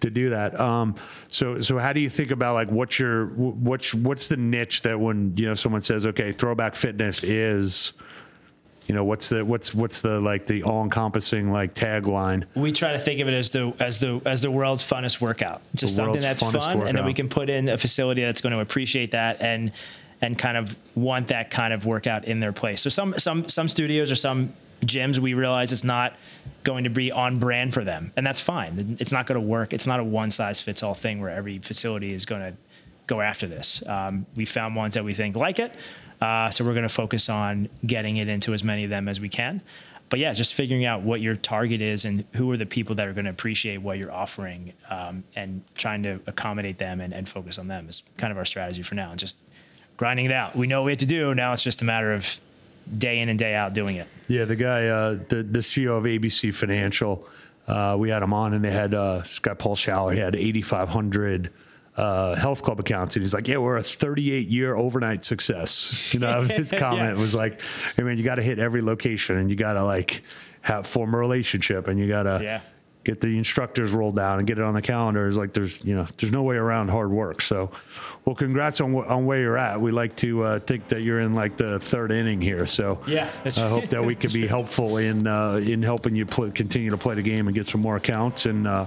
to 0.00 0.10
do 0.10 0.30
that. 0.30 0.58
Um, 0.60 0.96
so 1.28 1.60
so 1.60 1.78
how 1.78 1.92
do 1.92 2.00
you 2.00 2.10
think 2.10 2.30
about 2.30 2.54
like 2.54 2.70
what's 2.70 2.98
your 2.98 3.26
what's 3.26 3.94
what's 3.94 4.28
the 4.28 4.36
niche 4.36 4.82
that 4.82 5.00
when 5.00 5.34
you 5.36 5.46
know 5.46 5.54
someone 5.54 5.80
says 5.80 6.06
okay 6.06 6.32
throwback 6.32 6.74
fitness 6.74 7.24
is 7.24 7.94
you 8.86 8.94
know 8.94 9.04
what's 9.04 9.28
the 9.28 9.44
what's 9.44 9.74
what's 9.74 10.00
the 10.00 10.20
like 10.20 10.46
the 10.46 10.62
all 10.62 10.82
encompassing 10.84 11.50
like 11.50 11.74
tagline 11.74 12.44
we 12.54 12.70
try 12.72 12.92
to 12.92 12.98
think 12.98 13.20
of 13.20 13.28
it 13.28 13.34
as 13.34 13.50
the 13.50 13.74
as 13.80 13.98
the 13.98 14.20
as 14.24 14.42
the 14.42 14.50
world's 14.50 14.84
funnest 14.84 15.20
workout 15.20 15.62
just 15.74 15.96
the 15.96 16.04
something 16.04 16.20
that's 16.20 16.40
fun 16.40 16.52
workout. 16.52 16.88
and 16.88 16.98
then 16.98 17.04
we 17.04 17.14
can 17.14 17.28
put 17.28 17.50
in 17.50 17.68
a 17.68 17.76
facility 17.76 18.22
that's 18.22 18.40
going 18.40 18.52
to 18.52 18.60
appreciate 18.60 19.10
that 19.10 19.40
and 19.40 19.72
and 20.20 20.38
kind 20.38 20.56
of 20.56 20.76
want 20.94 21.28
that 21.28 21.50
kind 21.50 21.72
of 21.72 21.84
workout 21.84 22.24
in 22.24 22.40
their 22.40 22.52
place. 22.52 22.80
So 22.80 22.90
some 22.90 23.18
some 23.18 23.48
some 23.48 23.68
studios 23.68 24.10
or 24.10 24.16
some 24.16 24.52
gyms 24.84 25.18
we 25.18 25.34
realize 25.34 25.72
it's 25.72 25.84
not 25.84 26.14
going 26.62 26.84
to 26.84 26.90
be 26.90 27.10
on 27.10 27.38
brand 27.38 27.74
for 27.74 27.84
them, 27.84 28.12
and 28.16 28.26
that's 28.26 28.40
fine. 28.40 28.96
It's 29.00 29.12
not 29.12 29.26
going 29.26 29.40
to 29.40 29.46
work. 29.46 29.72
It's 29.72 29.86
not 29.86 30.00
a 30.00 30.04
one 30.04 30.30
size 30.30 30.60
fits 30.60 30.82
all 30.82 30.94
thing 30.94 31.20
where 31.20 31.30
every 31.30 31.58
facility 31.58 32.12
is 32.12 32.24
going 32.24 32.42
to 32.42 32.56
go 33.06 33.20
after 33.20 33.46
this. 33.46 33.82
Um, 33.86 34.26
we 34.34 34.44
found 34.44 34.74
ones 34.76 34.94
that 34.94 35.04
we 35.04 35.14
think 35.14 35.36
like 35.36 35.58
it, 35.58 35.72
uh, 36.20 36.50
so 36.50 36.64
we're 36.64 36.74
going 36.74 36.88
to 36.88 36.88
focus 36.88 37.28
on 37.28 37.68
getting 37.86 38.16
it 38.16 38.28
into 38.28 38.52
as 38.54 38.64
many 38.64 38.84
of 38.84 38.90
them 38.90 39.08
as 39.08 39.20
we 39.20 39.28
can. 39.28 39.60
But 40.08 40.20
yeah, 40.20 40.32
just 40.32 40.54
figuring 40.54 40.84
out 40.84 41.02
what 41.02 41.20
your 41.20 41.34
target 41.34 41.82
is 41.82 42.04
and 42.04 42.24
who 42.34 42.50
are 42.52 42.56
the 42.56 42.66
people 42.66 42.94
that 42.94 43.08
are 43.08 43.12
going 43.12 43.24
to 43.24 43.30
appreciate 43.30 43.78
what 43.78 43.98
you're 43.98 44.12
offering, 44.12 44.72
um, 44.88 45.24
and 45.34 45.62
trying 45.74 46.02
to 46.04 46.20
accommodate 46.26 46.78
them 46.78 47.00
and, 47.00 47.12
and 47.12 47.28
focus 47.28 47.58
on 47.58 47.66
them 47.66 47.88
is 47.88 48.02
kind 48.16 48.30
of 48.30 48.38
our 48.38 48.44
strategy 48.44 48.82
for 48.82 48.94
now. 48.94 49.10
And 49.10 49.18
just 49.18 49.38
grinding 49.96 50.26
it 50.26 50.32
out. 50.32 50.56
We 50.56 50.66
know 50.66 50.80
what 50.80 50.86
we 50.86 50.92
have 50.92 50.98
to 50.98 51.06
do. 51.06 51.34
Now 51.34 51.52
it's 51.52 51.62
just 51.62 51.82
a 51.82 51.84
matter 51.84 52.12
of 52.12 52.38
day 52.98 53.20
in 53.20 53.28
and 53.28 53.38
day 53.38 53.54
out 53.54 53.74
doing 53.74 53.96
it. 53.96 54.08
Yeah, 54.28 54.44
the 54.44 54.56
guy, 54.56 54.86
uh, 54.86 55.18
the 55.28 55.42
the 55.42 55.60
CEO 55.60 55.98
of 55.98 56.04
ABC 56.04 56.54
Financial, 56.54 57.26
uh, 57.66 57.96
we 57.98 58.10
had 58.10 58.22
him 58.22 58.32
on, 58.32 58.54
and 58.54 58.64
they 58.64 58.70
had 58.70 58.94
uh, 58.94 59.18
this 59.18 59.38
guy 59.38 59.54
Paul 59.54 59.76
Schaller. 59.76 60.12
He 60.12 60.20
had 60.20 60.34
eighty 60.34 60.62
five 60.62 60.88
hundred. 60.88 61.50
Uh, 61.96 62.36
health 62.36 62.62
club 62.62 62.78
accounts, 62.78 63.16
and 63.16 63.22
he's 63.22 63.32
like, 63.32 63.48
"Yeah, 63.48 63.56
we're 63.56 63.78
a 63.78 63.82
38 63.82 64.48
year 64.48 64.76
overnight 64.76 65.24
success." 65.24 66.10
You 66.12 66.20
know, 66.20 66.42
his 66.46 66.70
comment 66.70 67.16
yeah. 67.16 67.22
was 67.22 67.34
like, 67.34 67.62
"I 67.96 68.02
mean, 68.02 68.18
you 68.18 68.22
got 68.22 68.34
to 68.34 68.42
hit 68.42 68.58
every 68.58 68.82
location, 68.82 69.38
and 69.38 69.48
you 69.48 69.56
got 69.56 69.72
to 69.72 69.82
like 69.82 70.22
have 70.60 70.86
form 70.86 71.14
a 71.14 71.16
relationship, 71.16 71.88
and 71.88 71.98
you 71.98 72.06
got 72.06 72.24
to 72.24 72.40
yeah 72.42 72.60
get 73.06 73.20
the 73.20 73.38
instructors 73.38 73.92
rolled 73.92 74.16
down 74.16 74.38
and 74.38 74.48
get 74.48 74.58
it 74.58 74.64
on 74.64 74.74
the 74.74 74.82
calendar 74.82 75.28
is 75.28 75.36
like 75.36 75.52
there's 75.52 75.84
you 75.84 75.94
know 75.94 76.06
there's 76.18 76.32
no 76.32 76.42
way 76.42 76.56
around 76.56 76.88
hard 76.88 77.10
work. 77.10 77.40
So, 77.40 77.70
well, 78.24 78.34
congrats 78.34 78.80
on 78.80 78.94
on 78.96 79.26
where 79.26 79.40
you're 79.40 79.56
at. 79.56 79.80
We 79.80 79.92
like 79.92 80.16
to 80.16 80.42
uh, 80.42 80.58
think 80.58 80.88
that 80.88 81.02
you're 81.02 81.20
in 81.20 81.32
like 81.32 81.56
the 81.56 81.78
third 81.78 82.10
inning 82.10 82.40
here. 82.40 82.66
So 82.66 83.00
yeah, 83.06 83.30
I 83.44 83.68
hope 83.68 83.84
that 83.86 84.04
we 84.04 84.16
could 84.16 84.32
be 84.32 84.46
helpful 84.56 84.96
in 84.96 85.28
uh, 85.28 85.62
in 85.64 85.82
helping 85.84 86.16
you 86.16 86.26
play, 86.26 86.50
continue 86.50 86.90
to 86.90 86.96
play 86.96 87.14
the 87.14 87.22
game 87.22 87.46
and 87.46 87.54
get 87.54 87.68
some 87.68 87.80
more 87.80 87.94
accounts 87.94 88.46
and 88.46 88.66
uh, 88.66 88.86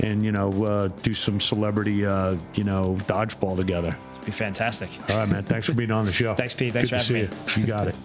and 0.00 0.22
you 0.22 0.30
know 0.30 0.50
uh, 0.64 0.88
do 1.02 1.12
some 1.12 1.40
celebrity 1.40 2.06
uh, 2.06 2.36
you 2.54 2.62
know 2.62 2.96
dodgeball 3.08 3.56
together. 3.56 3.88
It'd 3.88 4.26
be 4.26 4.30
fantastic. 4.30 4.88
All 5.10 5.18
right, 5.18 5.28
man. 5.28 5.42
Thanks 5.42 5.66
for 5.66 5.74
being 5.74 5.90
on 5.90 6.06
the 6.06 6.12
show. 6.12 6.34
Thanks, 6.34 6.54
Pete. 6.54 6.72
Thanks 6.72 6.90
Good 6.90 7.02
for 7.02 7.14
having 7.14 7.30
me. 7.30 7.36
You. 7.56 7.62
you 7.62 7.66
got 7.66 7.88
it. 7.88 7.96